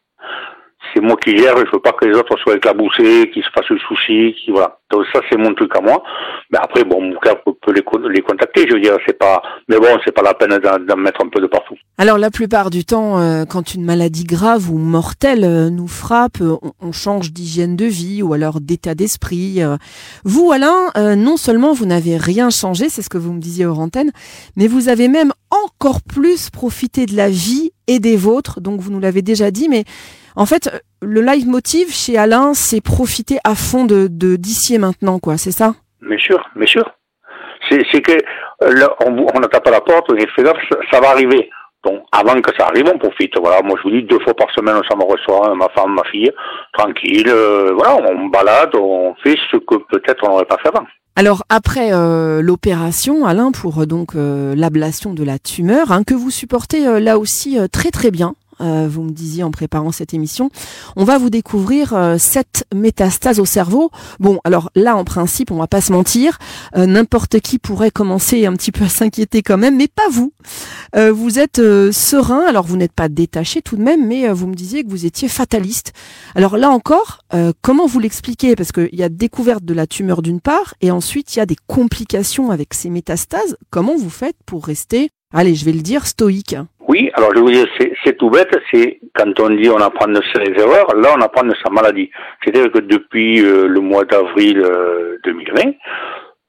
c'est 0.97 1.03
moi 1.03 1.17
qui 1.23 1.37
gère, 1.37 1.57
je 1.59 1.71
veux 1.71 1.81
pas 1.81 1.93
que 1.93 2.07
les 2.07 2.17
autres 2.17 2.37
soient 2.39 2.57
éclaboussés, 2.57 3.31
qu'ils 3.33 3.43
se 3.43 3.51
fassent 3.55 3.69
le 3.69 3.79
souci, 3.79 4.35
voilà. 4.49 4.79
Donc 4.91 5.05
ça 5.13 5.21
c'est 5.29 5.37
mon 5.37 5.53
truc 5.53 5.71
à 5.77 5.81
moi. 5.81 6.03
Mais 6.51 6.59
après 6.63 6.85
bon, 6.85 7.03
mon 7.03 7.17
cœur 7.17 7.43
peut, 7.43 7.73
les, 7.73 7.83
les, 8.11 8.23
contacter, 8.23 8.67
je 8.69 8.75
veux 8.75 8.81
dire, 8.81 8.97
c'est 9.07 9.19
pas, 9.19 9.43
mais 9.69 9.79
bon, 9.79 9.99
c'est 10.05 10.13
pas 10.13 10.23
la 10.23 10.33
peine 10.33 10.59
d'en 10.59 10.97
mettre 10.97 11.23
un 11.23 11.29
peu 11.29 11.41
de 11.41 11.47
partout. 11.47 11.75
Alors 11.99 12.19
la 12.19 12.31
plupart 12.31 12.71
du 12.71 12.85
temps, 12.85 13.19
euh, 13.19 13.45
quand 13.45 13.75
une 13.75 13.85
maladie 13.85 14.25
grave 14.25 14.71
ou 14.71 14.79
mortelle 14.79 15.45
euh, 15.45 15.71
nous 15.71 15.89
frappe, 15.89 16.41
euh, 16.41 16.57
on, 16.81 16.93
change 16.93 17.33
d'hygiène 17.33 17.77
de 17.77 17.85
vie 17.85 18.23
ou 18.23 18.33
alors 18.33 18.61
d'état 18.61 18.95
d'esprit. 18.95 19.61
Vous, 20.25 20.51
Alain, 20.51 20.91
non 21.15 21.37
seulement 21.37 21.75
vous 21.75 21.85
n'avez 21.85 22.17
rien 22.17 22.49
changé, 22.49 22.89
c'est 22.89 23.03
ce 23.03 23.11
que 23.11 23.19
vous 23.19 23.35
me 23.35 23.41
disiez 23.41 23.67
hors 23.67 23.81
antenne, 23.81 24.13
mais 24.57 24.67
vous 24.67 24.89
avez 24.89 25.09
même 25.09 25.33
encore 25.51 26.01
plus 26.01 26.49
profité 26.49 27.05
de 27.05 27.17
la 27.17 27.29
vie 27.29 27.73
et 27.87 27.99
des 27.99 28.17
vôtres. 28.17 28.61
Donc 28.63 28.81
vous 28.81 28.91
nous 28.91 29.01
l'avez 29.01 29.21
déjà 29.21 29.51
dit, 29.51 29.69
mais 29.69 29.85
en 30.37 30.47
fait, 30.47 30.71
le 31.03 31.23
leitmotiv 31.23 31.93
chez 31.93 32.19
Alain, 32.19 32.53
c'est 32.53 32.83
profiter 32.83 33.39
à 33.45 33.55
fond 33.55 33.85
de 33.85 34.07
d'ici 34.37 34.75
et 34.75 34.79
maintenant, 34.79 35.19
quoi. 35.19 35.39
C'est 35.39 35.51
ça? 35.51 35.75
Bien 36.03 36.19
sûr, 36.19 36.39
bien 36.55 36.67
sûr. 36.67 36.85
C'est 37.69 38.03
que 38.03 38.13
euh, 38.13 38.87
on 39.05 39.41
n'attend 39.41 39.61
pas 39.61 39.71
la 39.71 39.81
porte, 39.81 40.07
on 40.11 40.15
est 40.15 40.29
fait 40.31 40.45
ça, 40.93 41.01
va 41.01 41.11
arriver. 41.11 41.51
Donc, 41.85 42.03
avant 42.13 42.41
que 42.41 42.55
ça 42.57 42.67
arrive, 42.67 42.85
on 42.93 42.99
profite. 42.99 43.33
Voilà, 43.41 43.63
moi 43.63 43.77
je 43.79 43.89
vous 43.89 43.95
dis 43.95 44.03
deux 44.03 44.21
fois 44.21 44.35
par 44.35 44.51
semaine, 44.53 44.77
ça 44.89 44.97
me 44.97 45.05
reçoit 45.05 45.55
ma 45.55 45.69
femme, 45.71 45.95
ma 45.95 46.05
fille, 46.11 46.31
tranquille. 46.73 47.29
Euh, 47.29 47.73
voilà, 47.75 47.97
on 47.97 48.27
balade, 48.27 48.75
on 48.77 49.15
fait 49.23 49.37
ce 49.51 49.57
que 49.57 49.77
peut-être 49.91 50.23
on 50.25 50.31
n'aurait 50.31 50.45
pas 50.45 50.59
fait 50.59 50.69
avant. 50.69 50.87
Alors 51.17 51.45
après 51.49 51.93
euh, 51.93 52.43
l'opération, 52.43 53.25
Alain, 53.25 53.51
pour 53.51 53.87
donc 53.87 54.13
l'ablation 54.15 55.15
de 55.15 55.25
la 55.25 55.39
tumeur, 55.39 55.91
hein, 55.91 56.05
que 56.05 56.15
vous 56.15 56.31
supportez 56.31 57.01
là 57.01 57.19
aussi 57.19 57.59
très 57.73 57.91
très 57.91 58.11
bien, 58.11 58.35
euh, 58.61 58.89
vous 58.91 59.03
me 59.03 59.11
disiez 59.11 59.43
en 59.43 59.51
préparant 59.51 59.93
cette 59.93 60.15
émission. 60.15 60.51
On 60.97 61.05
va 61.05 61.19
vous 61.19 61.31
découvrir 61.31 61.95
euh, 61.95 62.19
sept 62.19 62.65
métastases 62.75 63.41
au 63.41 63.45
cerveau. 63.45 63.91
Bon, 64.21 64.41
alors 64.45 64.71
là, 64.75 64.97
en 64.97 65.05
principe, 65.05 65.51
on 65.51 65.57
va 65.57 65.67
pas 65.67 65.81
se 65.81 65.93
mentir, 65.93 66.39
euh, 66.77 66.87
n'importe 66.87 67.41
qui 67.41 67.59
pourrait 67.59 67.91
commencer 67.91 68.47
un 68.47 68.55
petit 68.55 68.73
peu 68.73 68.85
à 68.85 68.89
s'inquiéter 68.89 69.43
quand 69.43 69.59
même, 69.59 69.77
mais 69.77 69.89
pas 69.89 70.09
vous. 70.11 70.33
vous 70.95 71.39
êtes 71.39 71.61
serein, 71.93 72.45
alors 72.47 72.65
vous 72.67 72.77
n'êtes 72.77 72.93
pas 72.93 73.09
détaché 73.09 73.61
tout 73.61 73.77
de 73.77 73.83
même, 73.83 74.07
mais 74.07 74.29
vous 74.33 74.47
me 74.47 74.55
disiez 74.55 74.83
que 74.83 74.89
vous 74.89 75.05
étiez 75.05 75.29
fataliste. 75.29 75.93
Alors 76.35 76.57
là 76.57 76.71
encore, 76.71 77.21
comment 77.61 77.87
vous 77.87 77.99
l'expliquez? 77.99 78.57
Parce 78.57 78.73
qu'il 78.73 78.95
y 78.95 79.03
a 79.03 79.09
découverte 79.09 79.65
de 79.65 79.75
la 79.75 79.87
tumeur 79.87 80.23
d'une 80.23 80.41
part, 80.41 80.75
et 80.81 80.91
ensuite 80.91 81.35
il 81.35 81.39
y 81.39 81.43
a 81.43 81.47
des 81.47 81.57
complications 81.67 82.51
avec 82.51 82.73
ces 82.75 82.91
métastases. 82.91 83.57
Comment 83.71 83.97
vous 83.97 84.11
faites 84.11 84.37
pour 84.47 84.65
rester, 84.65 85.11
allez, 85.33 85.55
je 85.55 85.65
vais 85.65 85.73
le 85.73 85.83
dire, 85.83 86.07
stoïque? 86.07 86.57
Oui, 86.97 87.11
alors 87.15 87.31
je 87.35 87.41
vous 87.41 87.51
dire, 87.51 87.67
c'est 88.05 88.17
tout 88.17 88.31
bête, 88.31 88.57
c'est 88.73 89.01
quand 89.15 89.39
on 89.41 89.51
dit 89.51 89.69
on 89.69 89.81
apprend 89.81 90.09
de 90.09 90.21
ses 90.35 90.51
erreurs, 90.63 90.95
là 90.97 91.11
on 91.17 91.21
apprend 91.21 91.45
de 91.45 91.55
sa 91.63 91.71
maladie. 91.71 92.11
C'est-à-dire 92.43 92.73
que 92.73 92.79
depuis 92.79 93.41
euh, 93.45 93.67
le 93.69 93.81
mois 93.81 94.05
d'avril 94.05 94.63
2020, 95.25 95.69
euh, 95.69 95.73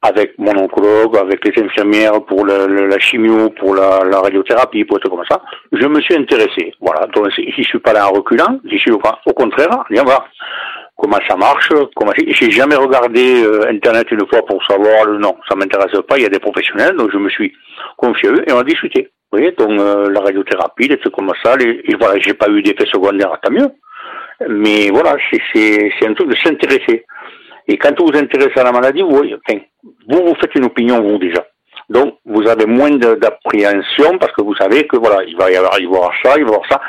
avec 0.01 0.37
mon 0.37 0.55
oncologue, 0.55 1.17
avec 1.17 1.43
les 1.45 1.63
infirmières 1.63 2.23
pour 2.23 2.45
la 2.45 2.99
chimio, 2.99 3.49
pour 3.49 3.75
la, 3.75 3.99
radiothérapie, 4.21 4.85
pour 4.85 4.99
tout 4.99 5.09
comme 5.09 5.25
ça, 5.29 5.41
je 5.71 5.85
me 5.85 5.99
suis 6.01 6.15
intéressé. 6.15 6.73
Voilà, 6.79 7.07
donc 7.07 7.29
je 7.35 7.63
suis 7.63 7.79
pas 7.79 7.93
là 7.93 8.07
en 8.07 8.13
reculant, 8.13 8.59
je 8.71 8.77
suis 8.77 8.91
au, 8.91 8.99
contraire, 9.33 9.83
viens 9.89 10.03
voir 10.03 10.27
comment 10.97 11.19
ça 11.27 11.35
marche, 11.35 11.69
comment 11.95 12.11
j'ai 12.15 12.51
jamais 12.51 12.75
regardé 12.75 13.43
euh, 13.43 13.69
internet 13.69 14.09
une 14.11 14.27
fois 14.27 14.45
pour 14.45 14.63
savoir 14.65 15.05
le 15.05 15.17
nom, 15.19 15.37
ça 15.47 15.55
m'intéresse 15.55 16.01
pas, 16.07 16.17
il 16.17 16.23
y 16.23 16.25
a 16.25 16.29
des 16.29 16.39
professionnels, 16.39 16.95
donc 16.95 17.11
je 17.11 17.17
me 17.17 17.29
suis 17.29 17.53
confié 17.95 18.29
à 18.29 18.31
eux 18.33 18.43
et 18.47 18.51
on 18.51 18.59
a 18.59 18.63
discuté. 18.63 19.09
Vous 19.31 19.39
voyez, 19.39 19.51
donc 19.51 19.79
euh, 19.79 20.09
la 20.09 20.21
radiothérapie, 20.21 20.87
des 20.87 20.97
trucs 20.97 21.13
comme 21.13 21.31
ça, 21.43 21.55
et 21.59 21.95
voilà, 21.99 22.19
j'ai 22.19 22.33
pas 22.33 22.49
eu 22.49 22.61
d'effet 22.61 22.85
secondaire, 22.91 23.37
tant 23.41 23.51
mieux. 23.51 23.67
Mais 24.47 24.89
voilà, 24.91 25.15
c'est 25.53 26.07
un 26.07 26.13
truc 26.13 26.29
de 26.29 26.35
s'intéresser. 26.37 27.05
Et 27.67 27.77
quand 27.77 27.99
vous 27.99 28.07
vous 28.07 28.17
intéressez 28.17 28.59
à 28.59 28.63
la 28.63 28.71
maladie, 28.71 29.01
vous, 29.01 29.17
enfin, 29.17 29.59
vous, 30.07 30.25
vous 30.25 30.35
faites 30.35 30.55
une 30.55 30.65
opinion, 30.65 31.01
vous, 31.01 31.17
déjà. 31.17 31.45
Donc, 31.89 32.15
vous 32.25 32.47
avez 32.47 32.65
moins 32.65 32.91
d'appréhension 32.91 34.17
parce 34.19 34.31
que 34.33 34.43
vous 34.43 34.55
savez 34.55 34.87
que, 34.87 34.97
voilà, 34.97 35.23
il 35.23 35.35
va 35.35 35.51
y 35.51 35.55
avoir, 35.55 35.79
il 35.79 35.87
va 35.87 35.93
y 35.93 35.97
avoir 35.97 36.13
ça, 36.23 36.33
il 36.37 36.45
va 36.45 36.51
y 36.51 36.53
avoir 36.53 36.69
ça. 36.69 36.81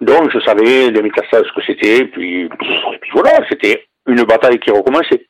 Donc, 0.00 0.30
je 0.30 0.40
savais 0.40 0.90
les 0.90 1.02
métastases, 1.02 1.44
ce 1.44 1.52
que 1.52 1.64
c'était, 1.66 2.04
puis, 2.06 2.42
et 2.42 2.48
puis 2.48 3.10
voilà, 3.12 3.38
c'était 3.48 3.86
une 4.06 4.22
bataille 4.24 4.58
qui 4.58 4.70
recommençait. 4.70 5.26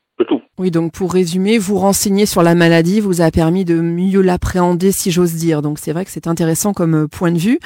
Oui, 0.58 0.70
donc 0.70 0.92
pour 0.92 1.12
résumer, 1.12 1.58
vous 1.58 1.76
renseigner 1.76 2.24
sur 2.24 2.42
la 2.42 2.54
maladie 2.54 3.00
vous 3.00 3.20
a 3.20 3.30
permis 3.30 3.66
de 3.66 3.74
mieux 3.74 4.22
l'appréhender, 4.22 4.90
si 4.90 5.10
j'ose 5.10 5.34
dire. 5.34 5.60
Donc 5.60 5.78
c'est 5.78 5.92
vrai 5.92 6.06
que 6.06 6.10
c'est 6.10 6.26
intéressant 6.26 6.72
comme 6.72 6.94
euh, 6.94 7.06
point 7.06 7.30
de 7.30 7.36
vue. 7.36 7.58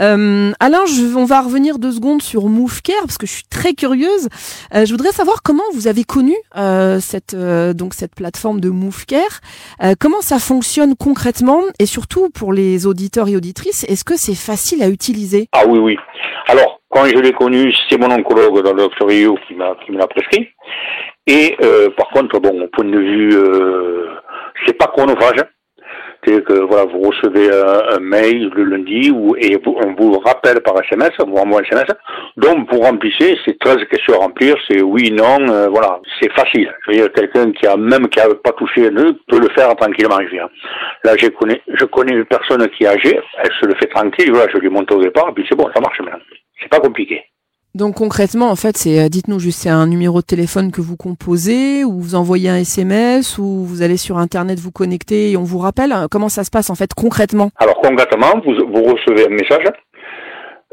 Euh, 0.00 0.50
Alain, 0.58 0.84
je, 0.86 1.16
on 1.16 1.24
va 1.24 1.40
revenir 1.40 1.78
deux 1.78 1.92
secondes 1.92 2.20
sur 2.20 2.48
MoveCare 2.48 3.02
parce 3.02 3.16
que 3.16 3.28
je 3.28 3.32
suis 3.32 3.44
très 3.48 3.74
curieuse. 3.74 4.28
Euh, 4.74 4.84
je 4.84 4.90
voudrais 4.90 5.12
savoir 5.12 5.44
comment 5.44 5.62
vous 5.72 5.86
avez 5.86 6.02
connu 6.02 6.34
euh, 6.56 6.98
cette 6.98 7.36
donc 7.36 7.94
cette 7.94 8.16
plateforme 8.16 8.60
de 8.60 8.70
MoveCare. 8.70 9.40
comment 10.00 10.20
ça 10.20 10.40
fonctionne 10.40 10.96
concrètement? 10.96 11.60
Et 11.78 11.86
surtout 11.86 12.28
pour 12.30 12.52
les 12.52 12.86
auditeurs 12.86 13.28
et 13.28 13.36
auditrices, 13.36 13.84
est-ce 13.84 14.04
que 14.04 14.16
c'est 14.16 14.34
facile 14.34 14.82
à 14.82 14.88
utiliser? 14.88 15.48
Ah 15.52 15.62
oui, 15.68 15.78
oui. 15.78 15.96
Alors 16.48 16.81
quand 16.92 17.06
je 17.06 17.18
l'ai 17.18 17.32
connu, 17.32 17.72
c'est 17.88 17.98
mon 17.98 18.10
oncologue 18.10 18.62
dans 18.62 18.74
le 18.74 18.82
docteur 18.82 19.08
qui 19.08 19.54
m'a 19.54 19.74
qui 19.84 19.92
me 19.92 19.98
l'a 19.98 20.06
prescrit. 20.06 20.48
Et 21.26 21.56
euh, 21.62 21.88
par 21.96 22.08
contre, 22.08 22.38
bon, 22.38 22.62
au 22.62 22.68
point 22.68 22.84
de 22.84 22.98
vue, 22.98 23.30
euh, 23.34 24.08
c'est 24.66 24.76
pas 24.76 24.88
chronophage. 24.88 25.42
C'est 26.24 26.44
que 26.44 26.52
voilà, 26.52 26.84
vous 26.84 27.00
recevez 27.00 27.50
un, 27.50 27.98
mail 27.98 28.48
le 28.54 28.62
lundi 28.62 29.10
ou, 29.10 29.34
et 29.36 29.58
on 29.66 29.94
vous 29.94 30.20
rappelle 30.20 30.60
par 30.60 30.74
SMS, 30.84 31.10
on 31.18 31.30
vous 31.30 31.36
envoie 31.36 31.60
un 31.60 31.64
SMS. 31.64 31.88
Donc 32.36 32.70
vous 32.70 32.80
remplissez, 32.80 33.36
c'est 33.44 33.58
13 33.58 33.78
questions 33.90 34.14
à 34.14 34.18
remplir, 34.18 34.54
c'est 34.68 34.82
oui, 34.82 35.10
non, 35.10 35.48
euh, 35.48 35.66
voilà, 35.68 35.98
c'est 36.20 36.30
facile. 36.32 36.72
Je 36.86 36.90
veux 36.92 36.96
dire, 36.98 37.12
quelqu'un 37.12 37.50
qui 37.50 37.66
a 37.66 37.76
même 37.76 38.08
qui 38.08 38.20
a 38.20 38.28
pas 38.34 38.52
touché 38.52 38.86
un 38.86 39.12
peut 39.26 39.40
le 39.40 39.48
faire 39.56 39.74
tranquillement. 39.74 40.18
Je 40.20 40.36
Là, 41.08 41.16
je 41.16 41.26
connais, 41.28 41.60
je 41.66 41.84
connais 41.86 42.12
une 42.12 42.26
personne 42.26 42.68
qui 42.68 42.84
est 42.84 42.88
âgée, 42.88 43.18
elle 43.42 43.52
se 43.60 43.66
le 43.66 43.74
fait 43.74 43.88
tranquille, 43.88 44.30
voilà, 44.30 44.52
je 44.52 44.58
lui 44.58 44.68
monte 44.68 44.92
au 44.92 45.02
départ, 45.02 45.30
et 45.30 45.32
puis 45.32 45.44
c'est 45.48 45.56
bon, 45.56 45.68
ça 45.74 45.80
marche 45.80 45.98
maintenant. 46.02 46.20
Pas 46.72 46.80
compliqué. 46.80 47.22
Donc 47.74 47.96
concrètement, 47.96 48.50
en 48.50 48.56
fait, 48.56 48.78
c'est, 48.78 48.98
euh, 48.98 49.08
dites-nous 49.10 49.38
juste, 49.38 49.60
c'est 49.60 49.68
un 49.68 49.86
numéro 49.86 50.22
de 50.22 50.26
téléphone 50.26 50.72
que 50.72 50.80
vous 50.80 50.96
composez, 50.96 51.84
ou 51.84 52.00
vous 52.00 52.14
envoyez 52.14 52.48
un 52.48 52.56
SMS, 52.56 53.36
ou 53.36 53.64
vous 53.64 53.82
allez 53.82 53.98
sur 53.98 54.16
Internet 54.16 54.58
vous 54.58 54.72
connecter 54.72 55.32
et 55.32 55.36
on 55.36 55.42
vous 55.42 55.58
rappelle. 55.58 55.94
Comment 56.10 56.30
ça 56.30 56.44
se 56.44 56.50
passe 56.50 56.70
en 56.70 56.74
fait 56.74 56.94
concrètement? 56.94 57.50
Alors 57.56 57.76
concrètement, 57.76 58.40
vous, 58.42 58.54
vous 58.54 58.82
recevez 58.84 59.26
un 59.26 59.34
message, 59.34 59.66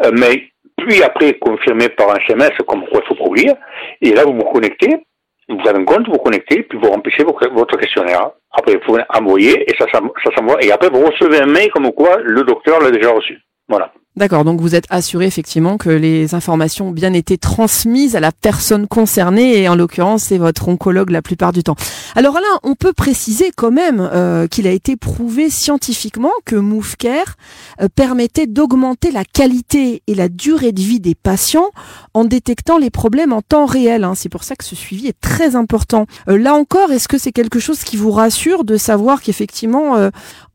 euh, 0.05 0.11
mais 0.17 0.43
puis 0.77 1.03
après 1.03 1.33
confirmé 1.33 1.89
par 1.89 2.11
un 2.11 2.19
SMS 2.25 2.51
comme 2.65 2.85
quoi 2.89 3.01
il 3.03 3.07
faut 3.09 3.15
produire, 3.15 3.55
et 4.01 4.13
là 4.13 4.23
vous 4.23 4.33
vous 4.33 4.51
connectez, 4.53 5.03
vous 5.49 5.67
avez 5.67 5.79
un 5.79 5.83
compte, 5.83 6.07
vous 6.07 6.17
connectez, 6.19 6.63
puis 6.63 6.79
vous 6.81 6.91
remplissez 6.91 7.23
votre 7.25 7.77
questionnaire. 7.77 8.31
Après, 8.51 8.75
vous 8.75 8.85
pouvez 8.85 9.03
envoyer, 9.13 9.69
et 9.69 9.75
ça, 9.77 9.85
ça 9.91 9.99
s'envoie, 10.37 10.63
et 10.63 10.71
après 10.71 10.89
vous 10.89 11.05
recevez 11.05 11.41
un 11.41 11.47
mail 11.47 11.69
comme 11.71 11.91
quoi 11.91 12.17
le 12.23 12.43
docteur 12.43 12.79
l'a 12.79 12.91
déjà 12.91 13.11
reçu. 13.11 13.37
Voilà. 13.67 13.91
D'accord, 14.19 14.43
donc 14.43 14.59
vous 14.59 14.75
êtes 14.75 14.83
assuré 14.89 15.27
effectivement 15.27 15.77
que 15.77 15.89
les 15.89 16.35
informations 16.35 16.89
ont 16.89 16.91
bien 16.91 17.13
été 17.13 17.37
transmises 17.37 18.17
à 18.17 18.19
la 18.19 18.33
personne 18.33 18.85
concernée 18.85 19.61
et 19.61 19.69
en 19.69 19.77
l'occurrence 19.77 20.23
c'est 20.23 20.37
votre 20.37 20.67
oncologue 20.67 21.11
la 21.11 21.21
plupart 21.21 21.53
du 21.53 21.63
temps. 21.63 21.77
Alors 22.17 22.35
Alain, 22.35 22.59
on 22.63 22.75
peut 22.75 22.91
préciser 22.91 23.53
quand 23.55 23.71
même 23.71 24.01
euh, 24.01 24.47
qu'il 24.47 24.67
a 24.67 24.71
été 24.71 24.97
prouvé 24.97 25.49
scientifiquement 25.49 26.33
que 26.43 26.57
MoveCare 26.57 27.37
euh, 27.79 27.87
permettait 27.95 28.45
d'augmenter 28.45 29.11
la 29.11 29.23
qualité 29.23 30.03
et 30.05 30.15
la 30.15 30.27
durée 30.27 30.73
de 30.73 30.81
vie 30.81 30.99
des 30.99 31.15
patients 31.15 31.69
en 32.13 32.25
détectant 32.25 32.77
les 32.77 32.89
problèmes 32.89 33.31
en 33.31 33.41
temps 33.41 33.67
réel. 33.67 34.03
Hein. 34.03 34.15
C'est 34.15 34.27
pour 34.27 34.43
ça 34.43 34.57
que 34.57 34.65
ce 34.65 34.75
suivi 34.75 35.07
est 35.07 35.21
très 35.21 35.55
important. 35.55 36.07
Euh, 36.27 36.37
là 36.37 36.55
encore, 36.55 36.91
est-ce 36.91 37.07
que 37.07 37.17
c'est 37.17 37.31
quelque 37.31 37.59
chose 37.59 37.85
qui 37.85 37.95
vous 37.95 38.11
rassure 38.11 38.65
de 38.65 38.75
savoir 38.75 39.21
qu'effectivement, 39.21 39.95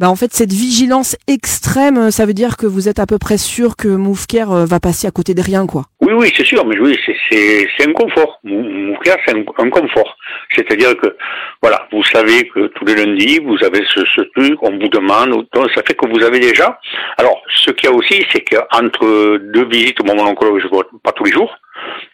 bah, 0.01 0.11
en 0.11 0.17
fait 0.17 0.35
cette 0.35 0.53
vigilance 0.53 1.17
extrême, 1.29 2.11
ça 2.11 2.27
veut 2.27 2.35
dire 2.35 2.59
que 2.59 2.67
vous 2.67 2.91
êtes 2.91 2.99
à 2.99 3.07
peu 3.07 3.17
près 3.17 3.39
sûr 3.39 3.54
que 3.77 3.89
MoveCare 3.89 4.53
euh, 4.53 4.67
va 4.67 4.81
passer 4.81 5.07
à 5.07 5.11
côté 5.11 5.35
de 5.35 5.43
rien, 5.43 5.67
quoi. 5.67 5.85
Oui, 6.01 6.13
oui, 6.13 6.33
c'est 6.37 6.45
sûr, 6.45 6.65
mais 6.67 6.79
oui, 6.79 6.99
c'est 7.31 7.89
un 7.89 7.93
confort. 7.93 8.41
MoveCare, 8.45 9.19
c'est 9.27 9.35
un, 9.35 9.71
confort. 9.71 10.17
C'est-à-dire 10.55 10.97
que, 10.97 11.17
voilà, 11.63 11.87
vous 11.93 12.03
savez 12.05 12.49
que 12.49 12.67
tous 12.69 12.85
les 12.85 12.95
lundis, 12.97 13.39
vous 13.39 13.57
avez 13.65 13.85
ce, 13.87 14.21
truc, 14.35 14.59
on 14.63 14.73
vous 14.79 14.89
demande, 14.89 15.47
donc 15.53 15.71
ça 15.75 15.83
fait 15.87 15.95
que 15.95 16.07
vous 16.09 16.25
avez 16.25 16.41
déjà. 16.41 16.79
Alors, 17.19 17.41
ce 17.49 17.71
qu'il 17.71 17.89
y 17.89 17.93
a 17.93 17.95
aussi, 17.95 18.25
c'est 18.33 18.43
qu'entre 18.43 19.39
deux 19.39 19.67
visites 19.67 20.01
au 20.01 20.05
moment 20.05 20.31
oncologue, 20.31 20.61
je 20.61 20.69
vois 20.69 20.85
pas 21.03 21.13
tous 21.13 21.25
les 21.25 21.33
jours. 21.33 21.55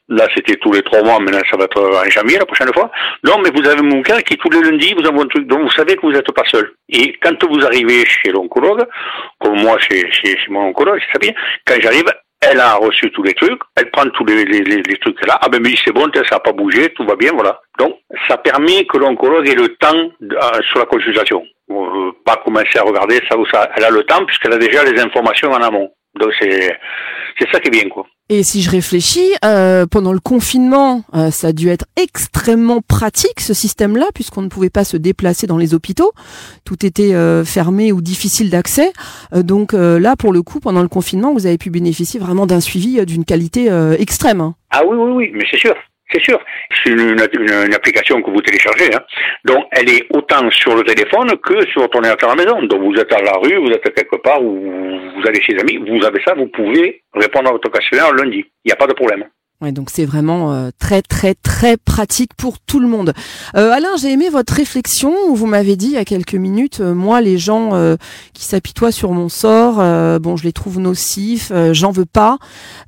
Là, 0.08 0.26
c'était 0.34 0.56
tous 0.56 0.72
les 0.72 0.82
trois 0.82 1.02
mois, 1.04 1.20
maintenant 1.20 1.40
ça 1.48 1.56
va 1.56 1.64
être 1.64 1.80
en 1.80 2.10
janvier 2.10 2.38
la 2.38 2.44
prochaine 2.44 2.72
fois. 2.74 2.90
Non, 3.22 3.38
mais 3.42 3.50
vous 3.54 3.64
avez 3.68 3.80
mon 3.80 4.02
qui 4.02 4.36
tous 4.36 4.50
les 4.50 4.60
lundis 4.60 4.92
vous 4.94 5.06
envoie 5.06 5.22
un 5.22 5.28
truc, 5.28 5.46
donc 5.46 5.60
vous 5.60 5.70
savez 5.70 5.94
que 5.94 6.00
vous 6.00 6.10
n'êtes 6.10 6.32
pas 6.32 6.42
seul. 6.46 6.72
Et 6.88 7.16
quand 7.22 7.36
vous 7.48 7.64
arrivez 7.64 8.04
chez 8.06 8.32
l'oncologue, 8.32 8.84
comme 9.38 9.60
moi 9.60 9.78
chez, 9.78 10.02
mon 10.48 10.68
oncologue, 10.68 10.98
quand 11.66 11.80
j'arrive, 11.80 12.10
elle 12.40 12.60
a 12.60 12.74
reçu 12.74 13.10
tous 13.10 13.22
les 13.22 13.34
trucs, 13.34 13.60
elle 13.76 13.90
prend 13.90 14.08
tous 14.10 14.24
les, 14.24 14.44
trucs 15.00 15.26
là, 15.26 15.38
ah 15.42 15.48
ben 15.48 15.60
mais 15.62 15.74
c'est 15.84 15.92
bon, 15.92 16.08
ça 16.14 16.22
n'a 16.30 16.40
pas 16.40 16.52
bougé, 16.52 16.88
tout 16.94 17.04
va 17.04 17.14
bien, 17.14 17.32
voilà. 17.32 17.60
Donc, 17.78 17.96
ça 18.28 18.38
permet 18.38 18.86
que 18.86 18.96
l'oncologue 18.96 19.48
ait 19.48 19.54
le 19.54 19.68
temps 19.76 20.10
euh, 20.22 20.62
sur 20.68 20.78
la 20.78 20.86
consultation. 20.86 21.42
Euh, 21.70 22.12
pas 22.24 22.36
commencer 22.44 22.78
à 22.78 22.82
regarder 22.82 23.20
ça 23.28 23.36
ou 23.36 23.46
ça. 23.46 23.70
Elle 23.76 23.84
a 23.84 23.90
le 23.90 24.02
temps 24.04 24.24
puisqu'elle 24.24 24.54
a 24.54 24.58
déjà 24.58 24.82
les 24.84 24.98
informations 25.00 25.50
en 25.52 25.62
amont. 25.62 25.92
Donc 26.18 26.32
c'est 26.40 26.76
c'est 27.38 27.50
ça 27.50 27.60
qui 27.60 27.68
est 27.68 27.70
bien 27.70 27.88
quoi. 27.88 28.06
Et 28.32 28.44
si 28.44 28.62
je 28.62 28.70
réfléchis, 28.70 29.34
euh, 29.44 29.86
pendant 29.90 30.12
le 30.12 30.20
confinement, 30.20 31.02
euh, 31.16 31.32
ça 31.32 31.48
a 31.48 31.52
dû 31.52 31.68
être 31.68 31.86
extrêmement 32.00 32.80
pratique 32.80 33.40
ce 33.40 33.52
système-là, 33.54 34.06
puisqu'on 34.14 34.42
ne 34.42 34.48
pouvait 34.48 34.70
pas 34.70 34.84
se 34.84 34.96
déplacer 34.96 35.48
dans 35.48 35.58
les 35.58 35.74
hôpitaux, 35.74 36.12
tout 36.64 36.86
était 36.86 37.12
euh, 37.12 37.44
fermé 37.44 37.90
ou 37.90 38.00
difficile 38.00 38.48
d'accès. 38.48 38.92
donc 39.32 39.72
là, 39.72 40.14
pour 40.16 40.32
le 40.32 40.42
coup, 40.42 40.60
pendant 40.60 40.82
le 40.82 40.88
confinement, 40.88 41.32
vous 41.32 41.46
avez 41.46 41.58
pu 41.58 41.70
bénéficier 41.70 42.20
vraiment 42.20 42.46
d'un 42.46 42.60
suivi 42.60 43.04
d'une 43.04 43.24
qualité 43.24 43.68
extrême. 43.98 44.40
Hein. 44.40 44.54
Ah 44.70 44.82
oui, 44.86 44.96
oui, 44.96 45.10
oui, 45.12 45.30
mais 45.34 45.44
c'est 45.50 45.58
sûr. 45.58 45.74
C'est 46.12 46.22
sûr, 46.22 46.40
c'est 46.82 46.90
une, 46.90 47.20
application 47.72 48.20
que 48.20 48.30
vous 48.30 48.40
téléchargez. 48.40 48.92
Hein. 48.92 49.00
Donc, 49.44 49.64
elle 49.70 49.88
est 49.88 50.06
autant 50.10 50.50
sur 50.50 50.74
le 50.74 50.82
téléphone 50.82 51.30
que 51.38 51.64
sur 51.68 51.88
ton 51.88 51.98
ordinateur 51.98 52.30
à 52.30 52.34
la 52.34 52.44
maison. 52.44 52.62
Donc, 52.64 52.82
vous 52.82 53.00
êtes 53.00 53.12
à 53.12 53.22
la 53.22 53.34
rue, 53.40 53.56
vous 53.64 53.70
êtes 53.70 53.94
quelque 53.94 54.16
part, 54.16 54.42
ou 54.42 54.98
vous 55.20 55.28
allez 55.28 55.42
chez 55.42 55.52
les 55.52 55.60
amis, 55.60 55.76
vous 55.76 56.04
avez 56.04 56.20
ça, 56.22 56.34
vous 56.34 56.46
pouvez 56.46 57.02
répondre 57.14 57.48
à 57.48 57.52
votre 57.52 57.70
questionnaire 57.70 58.12
lundi. 58.12 58.44
Il 58.64 58.68
n'y 58.68 58.72
a 58.72 58.76
pas 58.76 58.86
de 58.86 58.94
problème. 58.94 59.24
Ouais, 59.62 59.72
donc 59.72 59.90
c'est 59.90 60.06
vraiment 60.06 60.54
euh, 60.54 60.70
très 60.78 61.02
très 61.02 61.34
très 61.34 61.76
pratique 61.76 62.32
pour 62.32 62.58
tout 62.58 62.80
le 62.80 62.88
monde. 62.88 63.12
Euh, 63.56 63.70
Alain, 63.72 63.94
j'ai 64.00 64.10
aimé 64.10 64.30
votre 64.30 64.54
réflexion 64.54 65.12
où 65.28 65.36
vous 65.36 65.44
m'avez 65.44 65.76
dit 65.76 65.88
il 65.88 65.92
y 65.92 65.98
a 65.98 66.06
quelques 66.06 66.34
minutes, 66.34 66.80
euh, 66.80 66.94
moi 66.94 67.20
les 67.20 67.36
gens 67.36 67.74
euh, 67.74 67.96
qui 68.32 68.44
s'apitoient 68.44 68.90
sur 68.90 69.12
mon 69.12 69.28
sort, 69.28 69.76
bon 70.18 70.36
je 70.36 70.44
les 70.44 70.54
trouve 70.54 70.80
nocifs, 70.80 71.52
j'en 71.72 71.90
veux 71.90 72.06
pas. 72.06 72.38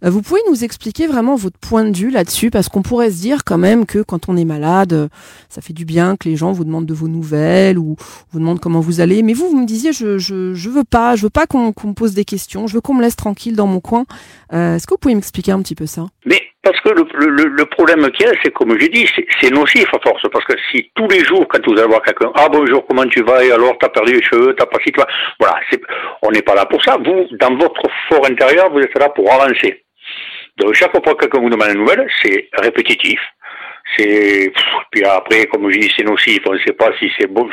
vous 0.03 0.23
pouvez 0.23 0.41
nous 0.49 0.65
expliquer 0.65 1.07
vraiment 1.07 1.37
votre 1.37 1.59
point 1.59 1.85
de 1.85 1.95
vue 1.95 2.11
là-dessus 2.11 2.51
parce 2.51 2.71
qu'on 2.71 2.81
pourrait 2.81 3.11
se 3.11 3.21
dire 3.21 3.45
quand 3.45 3.59
même 3.59 3.85
que 3.85 3.99
quand 3.99 4.31
on 4.31 4.37
est 4.39 4.47
malade, 4.47 5.11
ça 5.51 5.61
fait 5.61 5.75
du 5.75 5.85
bien 5.85 6.17
que 6.17 6.27
les 6.27 6.37
gens 6.37 6.53
vous 6.53 6.65
demandent 6.65 6.87
de 6.87 6.95
vos 6.95 7.09
nouvelles 7.09 7.79
ou 7.79 7.97
vous 8.33 8.39
demandent 8.39 8.61
comment 8.61 8.81
vous 8.81 9.01
allez. 9.01 9.23
Mais 9.23 9.35
vous, 9.35 9.49
vous 9.51 9.61
me 9.61 9.67
disiez 9.67 9.93
je 9.93 10.17
je, 10.17 10.55
je 10.55 10.71
veux 10.71 10.85
pas, 10.85 11.17
je 11.17 11.25
veux 11.25 11.31
pas 11.31 11.47
qu'on 11.47 11.67
me 11.67 11.93
pose 11.93 12.15
des 12.15 12.25
questions, 12.25 12.67
je 12.67 12.75
veux 12.75 12.81
qu'on 12.81 12.95
me 12.95 13.03
laisse 13.03 13.17
tranquille 13.17 13.57
dans 13.57 13.67
mon 13.67 13.81
coin. 13.81 14.05
Est-ce 14.51 14.87
que 14.87 14.95
vous 14.95 14.99
pouvez 14.99 15.15
m'expliquer 15.15 15.53
un 15.53 15.61
petit 15.61 15.75
peu 15.75 15.87
ça? 15.87 16.07
Mais 16.25 16.41
parce 16.63 16.81
que 16.81 16.91
le, 16.91 17.05
le, 17.15 17.45
le 17.49 17.65
problème 17.67 18.09
qu'il 18.13 18.27
y 18.27 18.29
a, 18.29 18.33
c'est 18.43 18.53
comme 18.53 18.79
j'ai 18.79 18.89
dit, 18.89 19.09
c'est 19.41 19.51
nocif 19.51 19.87
à 19.93 19.99
force. 19.99 20.23
Parce 20.33 20.45
que 20.45 20.55
si 20.71 20.91
tous 20.95 21.09
les 21.09 21.25
jours, 21.25 21.47
quand 21.49 21.65
vous 21.67 21.79
allez 21.79 21.89
voir 21.89 22.03
quelqu'un, 22.03 22.31
ah 22.35 22.49
bonjour, 22.51 22.87
comment 22.87 23.07
tu 23.07 23.23
vas, 23.23 23.45
et 23.45 23.51
alors 23.51 23.77
t'as 23.79 23.89
perdu 23.89 24.15
les 24.15 24.23
cheveux, 24.23 24.55
t'as 24.55 24.67
pas 24.67 24.79
si 24.85 24.93
toi, 24.93 25.07
voilà, 25.41 25.61
on 26.23 26.31
n'est 26.31 26.43
pas 26.43 26.55
là 26.55 26.67
pour 26.67 26.83
ça. 26.85 26.97
Vous, 26.97 27.27
dans 27.33 27.57
votre 27.57 27.83
fort 28.09 28.27
intérieur, 28.27 28.71
vous 28.71 28.81
êtes 28.81 28.99
là 28.99 29.09
pour 29.09 29.33
avancer. 29.33 29.83
Donc 30.59 30.75
chaque 30.75 30.93
fois 30.93 31.15
que 31.15 31.21
quelqu'un 31.21 31.41
vous 31.41 31.51
demande 31.51 31.71
une 31.71 31.81
nouvelle, 31.81 32.07
c'est 32.23 32.49
répétitif. 32.59 33.21
C'est 33.97 34.53
puis 34.91 35.05
après, 35.05 35.47
comme 35.47 35.71
je 35.71 35.79
dis, 35.79 35.93
c'est 35.97 36.05
nocif. 36.05 36.41
On 36.47 36.53
ne 36.53 36.59
sait 36.59 36.75
pas 36.75 36.93
si 36.99 37.11
c'est 37.19 37.27
bon. 37.27 37.49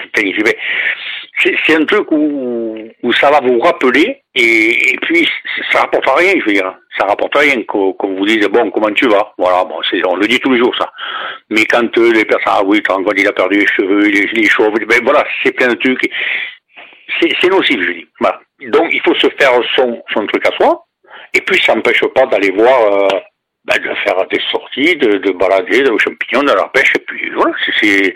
C'est 1.41 1.75
un 1.75 1.85
truc 1.85 2.11
où, 2.11 2.77
où 3.03 3.13
ça 3.13 3.31
va 3.31 3.39
vous 3.39 3.59
rappeler 3.59 4.21
et, 4.35 4.97
puis 5.01 5.27
ça 5.71 5.81
rapporte 5.81 6.09
rien, 6.17 6.33
je 6.39 6.45
veux 6.45 6.53
dire. 6.53 6.75
Ça 6.97 7.05
rapporte 7.05 7.35
rien 7.37 7.63
qu'on 7.63 7.95
vous 8.01 8.25
dise 8.25 8.45
bon 8.47 8.69
comment 8.71 8.91
tu 8.93 9.07
vas? 9.07 9.33
Voilà 9.37 9.63
bon 9.63 9.79
on 10.05 10.15
le 10.17 10.27
dit 10.27 10.39
tous 10.39 10.51
les 10.51 10.59
jours 10.59 10.75
ça. 10.77 10.91
Mais 11.49 11.65
quand 11.65 11.97
euh, 11.97 12.11
les 12.11 12.25
personnes 12.25 12.53
ah 12.57 12.61
oui 12.65 12.81
quand 12.83 13.01
il 13.15 13.27
a 13.27 13.31
perdu 13.31 13.59
les 13.59 13.67
cheveux 13.67 14.05
les, 14.09 14.27
les 14.33 14.49
chauves 14.49 14.73
ben 14.73 14.99
voilà 15.03 15.23
c'est 15.43 15.53
plein 15.53 15.69
de 15.69 15.75
trucs. 15.75 16.09
C'est 17.21 17.49
nocif 17.49 17.81
je 17.81 17.91
dis. 17.91 18.07
Voilà. 18.19 18.39
Donc 18.67 18.89
il 18.91 19.01
faut 19.01 19.15
se 19.15 19.27
faire 19.39 19.51
son 19.75 20.01
son 20.13 20.25
truc 20.27 20.45
à 20.45 20.55
soi 20.57 20.85
et 21.33 21.41
puis 21.41 21.61
ça 21.61 21.73
n'empêche 21.73 22.03
pas 22.13 22.25
d'aller 22.25 22.51
voir 22.51 22.81
euh, 22.81 23.07
ben, 23.65 23.77
de 23.77 23.95
faire 24.03 24.27
des 24.27 24.41
sorties 24.51 24.95
de, 24.97 25.17
de 25.17 25.31
balader 25.31 25.83
de 25.83 25.97
champignons 25.97 26.43
de 26.43 26.53
la 26.53 26.67
pêche 26.73 26.93
et 26.95 26.99
puis 26.99 27.29
voilà 27.31 27.53
c'est 27.79 28.13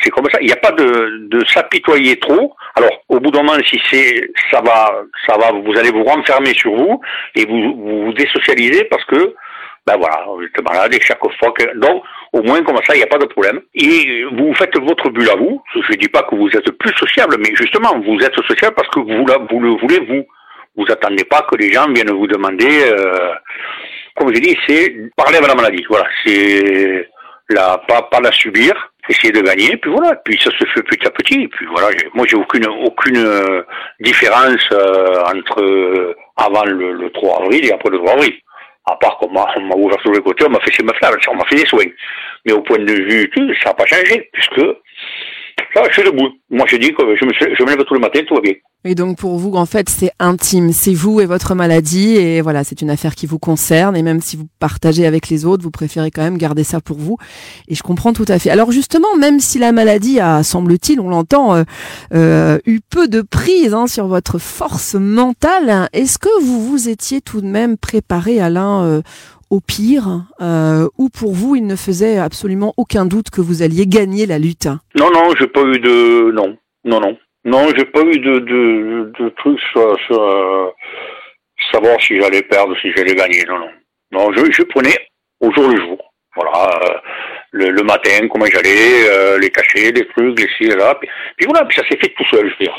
c'est 0.00 0.10
comme 0.10 0.28
ça. 0.30 0.38
Il 0.40 0.46
n'y 0.46 0.52
a 0.52 0.56
pas 0.56 0.72
de, 0.72 1.28
de 1.28 1.44
s'apitoyer 1.46 2.18
trop. 2.18 2.54
Alors, 2.76 3.02
au 3.08 3.20
bout 3.20 3.30
d'un 3.30 3.42
moment, 3.42 3.58
si 3.64 3.80
c'est, 3.90 4.30
ça 4.50 4.60
va, 4.60 5.02
ça 5.26 5.36
va, 5.36 5.52
vous 5.52 5.76
allez 5.78 5.90
vous 5.90 6.04
renfermer 6.04 6.54
sur 6.54 6.74
vous 6.74 7.00
et 7.34 7.44
vous 7.46 8.04
vous, 8.04 8.12
désocialiser 8.12 8.84
parce 8.84 9.04
que, 9.04 9.34
ben 9.86 9.96
voilà, 9.98 10.24
vous 10.26 10.42
êtes 10.42 10.62
malade 10.62 10.94
et 10.94 11.00
chaque 11.00 11.20
fois 11.38 11.52
que, 11.52 11.78
donc, 11.78 12.02
au 12.32 12.42
moins 12.42 12.62
comme 12.62 12.76
ça, 12.86 12.94
il 12.94 12.98
n'y 12.98 13.04
a 13.04 13.08
pas 13.08 13.18
de 13.18 13.26
problème. 13.26 13.60
Et 13.74 14.24
vous 14.32 14.54
faites 14.54 14.76
votre 14.78 15.10
bulle 15.10 15.30
à 15.30 15.36
vous. 15.36 15.62
Je 15.74 15.80
ne 15.80 15.96
dis 15.96 16.08
pas 16.08 16.22
que 16.22 16.34
vous 16.34 16.48
êtes 16.48 16.70
plus 16.78 16.94
sociable, 16.94 17.36
mais 17.38 17.54
justement, 17.54 17.98
vous 18.00 18.18
êtes 18.20 18.34
sociable 18.34 18.74
parce 18.74 18.88
que 18.88 19.00
vous, 19.00 19.26
vous 19.50 19.60
le 19.60 19.70
voulez 19.80 20.00
vous. 20.00 20.24
Vous 20.76 20.90
attendez 20.90 21.24
pas 21.24 21.42
que 21.42 21.56
les 21.56 21.70
gens 21.72 21.86
viennent 21.92 22.10
vous 22.10 22.26
demander. 22.26 22.84
Euh, 22.86 23.34
comme 24.16 24.34
je 24.34 24.40
dis, 24.40 24.56
c'est 24.66 24.94
parler 25.16 25.36
avec 25.36 25.48
la 25.48 25.54
maladie. 25.54 25.84
Voilà, 25.88 26.06
c'est 26.24 27.08
la 27.50 27.78
pas 27.86 28.02
pas 28.02 28.20
la 28.20 28.32
subir 28.32 28.91
essayer 29.08 29.32
de 29.32 29.40
gagner, 29.40 29.76
puis 29.76 29.90
voilà, 29.90 30.16
puis 30.24 30.38
ça 30.40 30.50
se 30.50 30.64
fait 30.64 30.82
petit 30.82 31.06
à 31.06 31.10
petit, 31.10 31.48
puis 31.48 31.66
voilà, 31.66 31.88
moi 32.14 32.24
j'ai 32.28 32.36
aucune 32.36 32.66
aucune 32.66 33.16
euh, 33.16 33.62
différence 34.00 34.64
euh, 34.72 35.22
entre 35.24 35.60
euh, 35.60 36.14
avant 36.36 36.64
le, 36.64 36.92
le, 36.92 37.10
3 37.10 37.42
avril 37.42 37.64
et 37.66 37.72
après 37.72 37.90
le 37.90 37.98
3 37.98 38.12
avril. 38.12 38.34
À 38.84 38.96
part 38.96 39.16
qu'on 39.18 39.30
m'a 39.30 39.46
ouvert 39.76 40.00
sur 40.00 40.12
les 40.12 40.20
côtés, 40.20 40.44
on 40.44 40.50
m'a 40.50 40.60
fait 40.60 40.72
ses 40.72 40.82
meufs 40.82 40.96
on 41.28 41.36
m'a 41.36 41.44
fait 41.44 41.54
des 41.54 41.66
soins. 41.66 41.84
Mais 42.44 42.52
au 42.52 42.62
point 42.62 42.78
de 42.78 42.92
vue, 42.92 43.30
ça 43.62 43.68
n'a 43.70 43.74
pas 43.74 43.86
changé, 43.86 44.28
puisque 44.32 44.60
je 45.74 45.92
suis 45.92 46.02
debout. 46.02 46.28
Moi, 46.50 46.66
je 46.68 46.76
dis 46.76 46.92
que 46.92 47.02
je 47.16 47.24
me, 47.24 47.70
lève 47.70 47.84
tous 47.84 47.94
les 47.94 48.00
matins, 48.00 48.20
tout 48.26 48.34
va 48.34 48.40
bien. 48.40 48.52
Et 48.84 48.96
donc 48.96 49.16
pour 49.16 49.38
vous, 49.38 49.52
en 49.54 49.64
fait, 49.64 49.88
c'est 49.88 50.10
intime, 50.18 50.72
c'est 50.72 50.92
vous 50.92 51.20
et 51.20 51.26
votre 51.26 51.54
maladie, 51.54 52.16
et 52.16 52.40
voilà, 52.40 52.64
c'est 52.64 52.82
une 52.82 52.90
affaire 52.90 53.14
qui 53.14 53.26
vous 53.26 53.38
concerne, 53.38 53.96
et 53.96 54.02
même 54.02 54.20
si 54.20 54.36
vous 54.36 54.48
partagez 54.58 55.06
avec 55.06 55.28
les 55.28 55.44
autres, 55.44 55.62
vous 55.62 55.70
préférez 55.70 56.10
quand 56.10 56.22
même 56.22 56.36
garder 56.36 56.64
ça 56.64 56.80
pour 56.80 56.98
vous, 56.98 57.16
et 57.68 57.76
je 57.76 57.82
comprends 57.84 58.12
tout 58.12 58.24
à 58.26 58.40
fait. 58.40 58.50
Alors 58.50 58.72
justement, 58.72 59.16
même 59.16 59.38
si 59.38 59.60
la 59.60 59.70
maladie 59.70 60.18
a, 60.18 60.42
semble-t-il, 60.42 60.98
on 60.98 61.10
l'entend, 61.10 61.54
euh, 61.54 61.62
euh, 62.12 62.58
eu 62.66 62.80
peu 62.80 63.06
de 63.06 63.22
prise 63.22 63.72
hein, 63.72 63.86
sur 63.86 64.08
votre 64.08 64.40
force 64.40 64.96
mentale, 64.96 65.88
est-ce 65.92 66.18
que 66.18 66.42
vous 66.42 66.68
vous 66.68 66.88
étiez 66.88 67.20
tout 67.20 67.40
de 67.40 67.46
même 67.46 67.76
préparé, 67.76 68.40
Alain, 68.40 69.00
au 69.52 69.60
pire, 69.60 70.24
euh, 70.40 70.88
ou 70.96 71.10
pour 71.10 71.34
vous, 71.34 71.56
il 71.56 71.66
ne 71.66 71.76
faisait 71.76 72.16
absolument 72.16 72.72
aucun 72.78 73.04
doute 73.04 73.28
que 73.28 73.42
vous 73.42 73.62
alliez 73.62 73.86
gagner 73.86 74.24
la 74.24 74.38
lutte? 74.38 74.66
Non, 74.94 75.10
non, 75.12 75.34
j'ai 75.38 75.46
pas 75.46 75.60
eu 75.60 75.78
de... 75.78 76.32
Non, 76.32 76.56
non, 76.84 77.00
non. 77.00 77.18
Non, 77.44 77.68
j'ai 77.76 77.84
pas 77.84 78.00
eu 78.00 78.18
de, 78.18 78.38
de, 78.38 79.28
trucs 79.36 79.60
sur, 79.60 79.94
euh, 80.12 80.70
savoir 81.70 82.00
si 82.00 82.18
j'allais 82.18 82.40
perdre, 82.40 82.74
si 82.80 82.92
j'allais 82.96 83.14
gagner. 83.14 83.44
Non, 83.46 83.58
non. 83.58 83.70
Non, 84.12 84.32
je, 84.32 84.62
prenais 84.62 84.96
au 85.40 85.52
jour 85.52 85.68
le 85.68 85.76
jour. 85.82 85.98
Voilà, 86.34 86.70
euh, 86.84 86.98
le, 87.50 87.82
matin, 87.82 88.26
comment 88.30 88.46
j'allais, 88.46 89.38
les 89.38 89.50
cachets, 89.50 89.92
les 89.92 90.08
trucs, 90.08 90.40
les 90.40 90.48
ci, 90.56 90.64
là. 90.64 90.94
Puis, 90.94 91.10
puis 91.36 91.46
voilà, 91.46 91.66
puis 91.66 91.76
ça 91.76 91.86
s'est 91.90 91.98
fait 91.98 92.14
tout 92.16 92.24
seul, 92.30 92.46
je 92.48 92.52
veux 92.52 92.64
dire. 92.64 92.76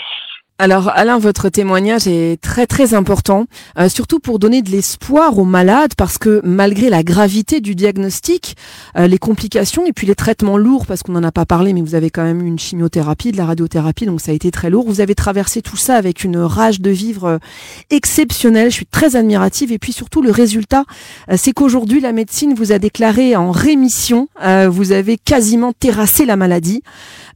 Alors 0.60 0.91
Alain, 0.93 1.17
votre 1.17 1.50
témoignage 1.50 2.07
est 2.07 2.39
très 2.39 2.67
très 2.67 2.93
important, 2.93 3.48
euh, 3.79 3.89
surtout 3.89 4.19
pour 4.19 4.38
donner 4.38 4.62
de 4.62 4.69
l'espoir 4.69 5.39
aux 5.39 5.45
malades, 5.45 5.93
parce 5.98 6.19
que 6.19 6.41
malgré 6.43 6.91
la 6.91 7.01
gravité 7.01 7.60
du 7.60 7.74
diagnostic, 7.74 8.55
euh, 8.95 9.07
les 9.07 9.17
complications 9.17 9.88
et 9.88 9.93
puis 9.93 10.05
les 10.05 10.13
traitements 10.13 10.60
lourds, 10.60 10.86
parce 10.86 11.01
qu'on 11.01 11.13
n'en 11.13 11.24
a 11.24 11.31
pas 11.31 11.48
parlé, 11.48 11.74
mais 11.74 11.81
vous 11.81 11.95
avez 11.95 12.12
quand 12.12 12.24
même 12.24 12.43
eu 12.43 12.45
une 12.45 12.60
chimiothérapie, 12.60 13.31
de 13.31 13.38
la 13.38 13.48
radiothérapie, 13.48 14.05
donc 14.05 14.22
ça 14.22 14.31
a 14.31 14.36
été 14.36 14.51
très 14.51 14.69
lourd. 14.69 14.86
Vous 14.88 15.01
avez 15.01 15.15
traversé 15.15 15.63
tout 15.63 15.75
ça 15.75 15.95
avec 15.95 16.24
une 16.24 16.38
rage 16.38 16.81
de 16.81 16.91
vivre 16.91 17.25
euh, 17.25 17.38
exceptionnelle. 17.89 18.69
Je 18.69 18.75
suis 18.75 18.86
très 18.86 19.15
admirative, 19.15 19.72
et 19.72 19.79
puis 19.79 19.91
surtout 19.91 20.22
le 20.22 20.29
résultat, 20.29 20.83
c'est 21.36 21.51
qu'aujourd'hui 21.51 22.00
la 22.00 22.12
médecine 22.12 22.53
vous 22.53 22.72
a 22.72 22.77
déclaré 22.77 23.36
en 23.36 23.50
rémission. 23.50 24.27
vous 24.69 24.91
avez 24.91 25.17
quasiment 25.17 25.74
terrassé 25.74 26.25
la 26.25 26.36
maladie. 26.36 26.83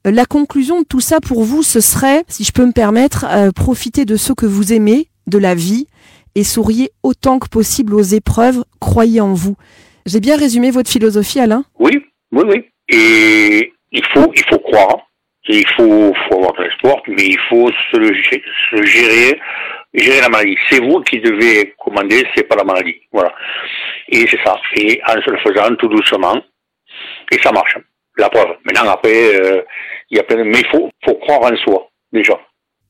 La 0.05 0.25
conclusion 0.25 0.81
de 0.81 0.85
tout 0.85 0.99
ça 0.99 1.19
pour 1.19 1.43
vous, 1.43 1.63
ce 1.63 1.81
serait, 1.81 2.23
si 2.27 2.43
je 2.43 2.51
peux 2.51 2.65
me 2.65 2.71
permettre, 2.71 3.06
euh, 3.23 3.51
profiter 3.51 4.05
de 4.05 4.15
ce 4.15 4.33
que 4.33 4.45
vous 4.45 4.73
aimez, 4.73 5.07
de 5.27 5.37
la 5.37 5.55
vie, 5.55 5.87
et 6.35 6.43
souriez 6.43 6.91
autant 7.03 7.39
que 7.39 7.47
possible 7.47 7.95
aux 7.95 8.01
épreuves, 8.01 8.63
croyez 8.79 9.21
en 9.21 9.33
vous. 9.33 9.55
J'ai 10.05 10.19
bien 10.19 10.37
résumé 10.37 10.71
votre 10.71 10.89
philosophie, 10.89 11.39
Alain? 11.39 11.65
Oui, 11.79 11.91
oui, 12.31 12.43
oui. 12.47 12.65
Et 12.89 13.73
il 13.91 14.05
faut, 14.13 14.31
il 14.35 14.43
faut 14.45 14.59
croire, 14.59 14.97
il 15.49 15.67
faut, 15.75 16.13
avoir 16.31 16.53
de 16.53 16.63
l'espoir, 16.63 17.01
mais 17.07 17.25
il 17.25 17.39
faut 17.49 17.69
se, 17.91 18.13
se 18.69 18.85
gérer, 18.85 19.39
gérer 19.93 20.21
la 20.21 20.29
maladie. 20.29 20.57
C'est 20.69 20.81
vous 20.81 21.01
qui 21.01 21.19
devez 21.19 21.73
commander, 21.77 22.25
c'est 22.35 22.47
pas 22.47 22.55
la 22.55 22.63
maladie. 22.63 22.95
Voilà. 23.11 23.33
Et 24.09 24.25
c'est 24.29 24.39
ça. 24.45 24.55
Et 24.75 25.01
en 25.07 25.21
se 25.21 25.29
le 25.29 25.39
faisant 25.39 25.75
tout 25.75 25.87
doucement, 25.87 26.39
et 27.31 27.37
ça 27.41 27.51
marche 27.51 27.77
la 28.17 28.29
preuve. 28.29 28.55
Maintenant, 28.63 28.91
après, 28.91 29.35
euh, 29.35 29.61
il 30.09 30.17
y 30.17 30.19
a 30.19 30.23
plein 30.23 30.37
de... 30.37 30.43
Mais 30.43 30.61
il 30.61 30.67
faut, 30.67 30.89
faut 31.05 31.15
croire 31.15 31.51
en 31.51 31.55
soi, 31.57 31.89
déjà. 32.11 32.39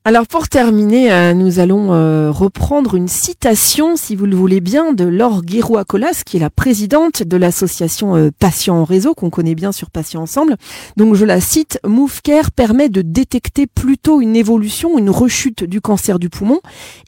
Alors 0.08 0.26
pour 0.26 0.48
terminer, 0.48 1.12
euh, 1.12 1.34
nous 1.34 1.58
allons 1.58 1.92
euh, 1.92 2.30
reprendre 2.30 2.94
une 2.94 3.08
citation, 3.08 3.94
si 3.94 4.16
vous 4.16 4.24
le 4.24 4.36
voulez 4.36 4.62
bien, 4.62 4.94
de 4.94 5.04
Laure 5.04 5.42
Guérouacolas, 5.42 6.22
qui 6.24 6.38
est 6.38 6.40
la 6.40 6.48
présidente 6.48 7.22
de 7.22 7.36
l'association 7.36 8.30
Patients 8.38 8.76
en 8.76 8.84
Réseau, 8.84 9.12
qu'on 9.12 9.28
connaît 9.28 9.54
bien 9.54 9.70
sur 9.70 9.90
Patients 9.90 10.22
Ensemble. 10.22 10.56
Donc 10.96 11.14
je 11.14 11.26
la 11.26 11.42
cite, 11.42 11.78
MoveCare 11.86 12.52
permet 12.52 12.88
de 12.88 13.02
détecter 13.02 13.66
plutôt 13.66 14.22
une 14.22 14.34
évolution, 14.34 14.96
une 14.96 15.10
rechute 15.10 15.64
du 15.64 15.82
cancer 15.82 16.18
du 16.18 16.30
poumon 16.30 16.62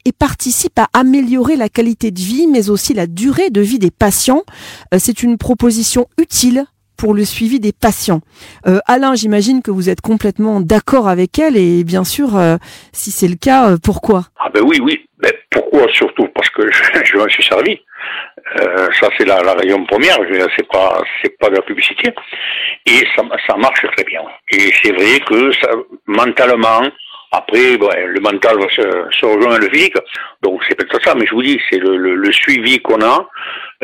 et 0.04 0.12
participe 0.12 0.78
à 0.78 0.88
améliorer 0.92 1.57
la 1.57 1.71
qualité 1.71 2.11
de 2.11 2.21
vie, 2.21 2.49
mais 2.49 2.69
aussi 2.69 2.92
la 2.92 3.07
durée 3.07 3.49
de 3.49 3.62
vie 3.62 3.78
des 3.78 3.90
patients. 3.90 4.42
C'est 4.99 5.23
une 5.23 5.38
proposition 5.38 6.07
utile 6.19 6.66
pour 7.00 7.14
le 7.14 7.25
suivi 7.25 7.61
des 7.61 7.73
patients. 7.73 8.21
Euh, 8.66 8.78
Alain, 8.87 9.14
j'imagine 9.14 9.62
que 9.62 9.71
vous 9.71 9.88
êtes 9.88 10.02
complètement 10.02 10.61
d'accord 10.61 11.09
avec 11.09 11.38
elle 11.38 11.57
et 11.57 11.83
bien 11.83 12.04
sûr, 12.04 12.37
euh, 12.37 12.57
si 12.92 13.11
c'est 13.11 13.28
le 13.28 13.37
cas, 13.37 13.71
euh, 13.71 13.76
pourquoi? 13.83 14.25
Ah 14.38 14.50
ben 14.52 14.62
oui, 14.62 14.78
oui. 14.83 15.07
Pourquoi 15.50 15.87
surtout? 15.92 16.28
Parce 16.35 16.50
que 16.50 16.71
je, 16.71 16.83
je 17.04 17.16
m'en 17.16 17.28
suis 17.28 17.42
servi. 17.42 17.80
ça 19.00 19.09
c'est 19.16 19.25
la, 19.25 19.40
la 19.42 19.54
rayon 19.54 19.85
première. 19.87 20.19
C'est 20.57 20.69
pas 20.69 21.02
c'est 21.23 21.38
pas 21.38 21.49
de 21.49 21.57
la 21.57 21.62
publicité 21.62 22.12
et 22.85 23.07
ça, 23.16 23.23
ça 23.49 23.57
marche 23.57 23.85
très 23.97 24.04
bien. 24.04 24.21
Et 24.52 24.71
c'est 24.83 24.92
vrai 24.92 25.21
que 25.21 25.52
ça, 25.61 25.71
mentalement, 26.07 26.83
après, 27.33 27.76
le 27.76 28.21
mental 28.21 28.57
va 28.59 28.69
se, 28.71 29.16
se 29.19 29.25
rejoindre 29.25 29.59
le 29.59 29.71
physique, 29.71 29.95
donc 30.42 30.61
c'est 30.69 30.75
peut-être 30.75 31.00
ça, 31.04 31.14
mais 31.14 31.26
je 31.26 31.35
vous 31.35 31.42
dis, 31.42 31.61
c'est 31.71 31.78
le, 31.78 31.97
le, 31.97 32.16
le, 32.16 32.33
suivi 32.33 32.80
qu'on 32.80 33.00
a, 33.02 33.28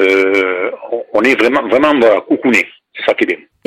euh, 0.00 0.70
on 1.12 1.22
est 1.22 1.38
vraiment, 1.40 1.62
vraiment 1.68 1.94
voilà, 2.00 2.20
coucouné. 2.22 2.66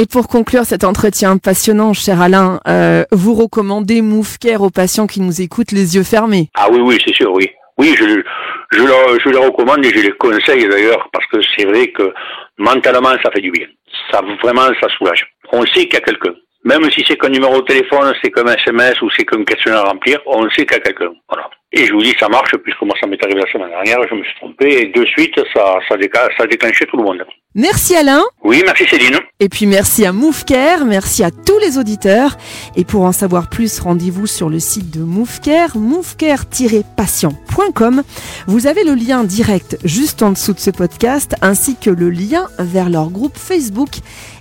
Et 0.01 0.05
pour 0.05 0.29
conclure 0.29 0.63
cet 0.63 0.85
entretien 0.85 1.37
passionnant, 1.37 1.93
cher 1.93 2.21
Alain, 2.21 2.61
euh, 2.69 3.03
vous 3.11 3.33
recommandez 3.33 4.01
MoveCare 4.01 4.61
aux 4.61 4.69
patients 4.69 5.07
qui 5.07 5.19
nous 5.19 5.41
écoutent 5.41 5.73
les 5.73 5.97
yeux 5.97 6.03
fermés 6.03 6.49
Ah 6.55 6.67
oui, 6.71 6.79
oui, 6.79 6.97
c'est 7.05 7.13
sûr, 7.13 7.33
oui. 7.33 7.49
Oui, 7.77 7.95
je, 7.97 8.05
je, 8.05 8.79
le, 8.79 9.19
je 9.23 9.29
les 9.29 9.37
recommande 9.37 9.85
et 9.85 9.89
je 9.89 10.01
les 10.01 10.11
conseille 10.11 10.67
d'ailleurs 10.69 11.09
parce 11.11 11.25
que 11.27 11.37
c'est 11.57 11.65
vrai 11.65 11.87
que 11.91 12.13
mentalement 12.57 13.11
ça 13.23 13.29
fait 13.33 13.41
du 13.41 13.51
bien. 13.51 13.67
Ça 14.09 14.21
vraiment 14.41 14.69
ça 14.81 14.87
soulage. 14.97 15.25
On 15.51 15.65
sait 15.65 15.85
qu'il 15.85 15.93
y 15.93 15.97
a 15.97 16.01
quelqu'un. 16.01 16.33
Même 16.65 16.89
si 16.91 17.03
c'est 17.07 17.17
qu'un 17.17 17.29
numéro 17.29 17.61
de 17.61 17.65
téléphone, 17.65 18.13
c'est 18.21 18.31
qu'un 18.31 18.45
SMS 18.45 19.01
ou 19.01 19.09
c'est 19.15 19.25
qu'un 19.25 19.43
questionnaire 19.43 19.85
à 19.85 19.89
remplir, 19.91 20.19
on 20.25 20.49
sait 20.49 20.65
qu'il 20.65 20.75
y 20.75 20.75
a 20.75 20.79
quelqu'un. 20.79 21.11
Voilà. 21.29 21.49
Et 21.71 21.85
je 21.85 21.93
vous 21.93 22.01
dis, 22.01 22.15
ça 22.19 22.27
marche, 22.27 22.55
puisque 22.63 22.81
moi, 22.81 22.95
ça 22.99 23.05
m'est 23.05 23.23
arrivé 23.23 23.39
la 23.39 23.51
semaine 23.51 23.69
dernière, 23.69 23.99
je 24.09 24.15
me 24.15 24.23
suis 24.23 24.33
trompé, 24.35 24.81
et 24.81 24.87
de 24.87 25.05
suite, 25.05 25.35
ça, 25.53 25.77
ça, 25.87 25.95
ça 26.37 26.43
a 26.43 26.47
déclenché 26.47 26.87
tout 26.87 26.97
le 26.97 27.03
monde. 27.03 27.23
Merci 27.55 27.95
Alain. 27.95 28.23
Oui, 28.43 28.61
merci 28.65 28.85
Céline. 28.87 29.19
Et 29.39 29.49
puis 29.49 29.65
merci 29.65 30.05
à 30.05 30.13
MoveCare, 30.13 30.85
merci 30.85 31.23
à 31.23 31.31
tous 31.31 31.57
les 31.59 31.77
auditeurs. 31.77 32.37
Et 32.75 32.85
pour 32.85 33.03
en 33.03 33.11
savoir 33.11 33.49
plus, 33.49 33.79
rendez-vous 33.79 34.27
sur 34.27 34.49
le 34.49 34.59
site 34.59 34.91
de 34.91 35.01
MoveCare, 35.03 35.77
moveCare-patient.com. 35.77 38.03
Vous 38.47 38.67
avez 38.67 38.83
le 38.83 38.93
lien 38.93 39.23
direct 39.23 39.77
juste 39.83 40.21
en 40.23 40.31
dessous 40.31 40.53
de 40.53 40.59
ce 40.59 40.71
podcast, 40.71 41.35
ainsi 41.41 41.75
que 41.75 41.89
le 41.89 42.09
lien 42.09 42.47
vers 42.59 42.89
leur 42.89 43.09
groupe 43.09 43.37
Facebook 43.37 43.89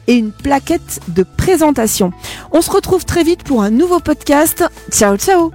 et 0.08 0.14
une 0.14 0.32
plaquette 0.32 1.00
de 1.08 1.22
présentation. 1.22 2.12
On 2.50 2.60
se 2.60 2.70
retrouve 2.70 3.04
très 3.04 3.22
vite 3.22 3.44
pour 3.44 3.62
un 3.62 3.70
nouveau 3.70 4.00
podcast. 4.00 4.64
Ciao, 4.90 5.16
ciao 5.16 5.52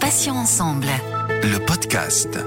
Passions 0.00 0.36
ensemble. 0.36 0.88
Le 1.42 1.64
podcast. 1.64 2.38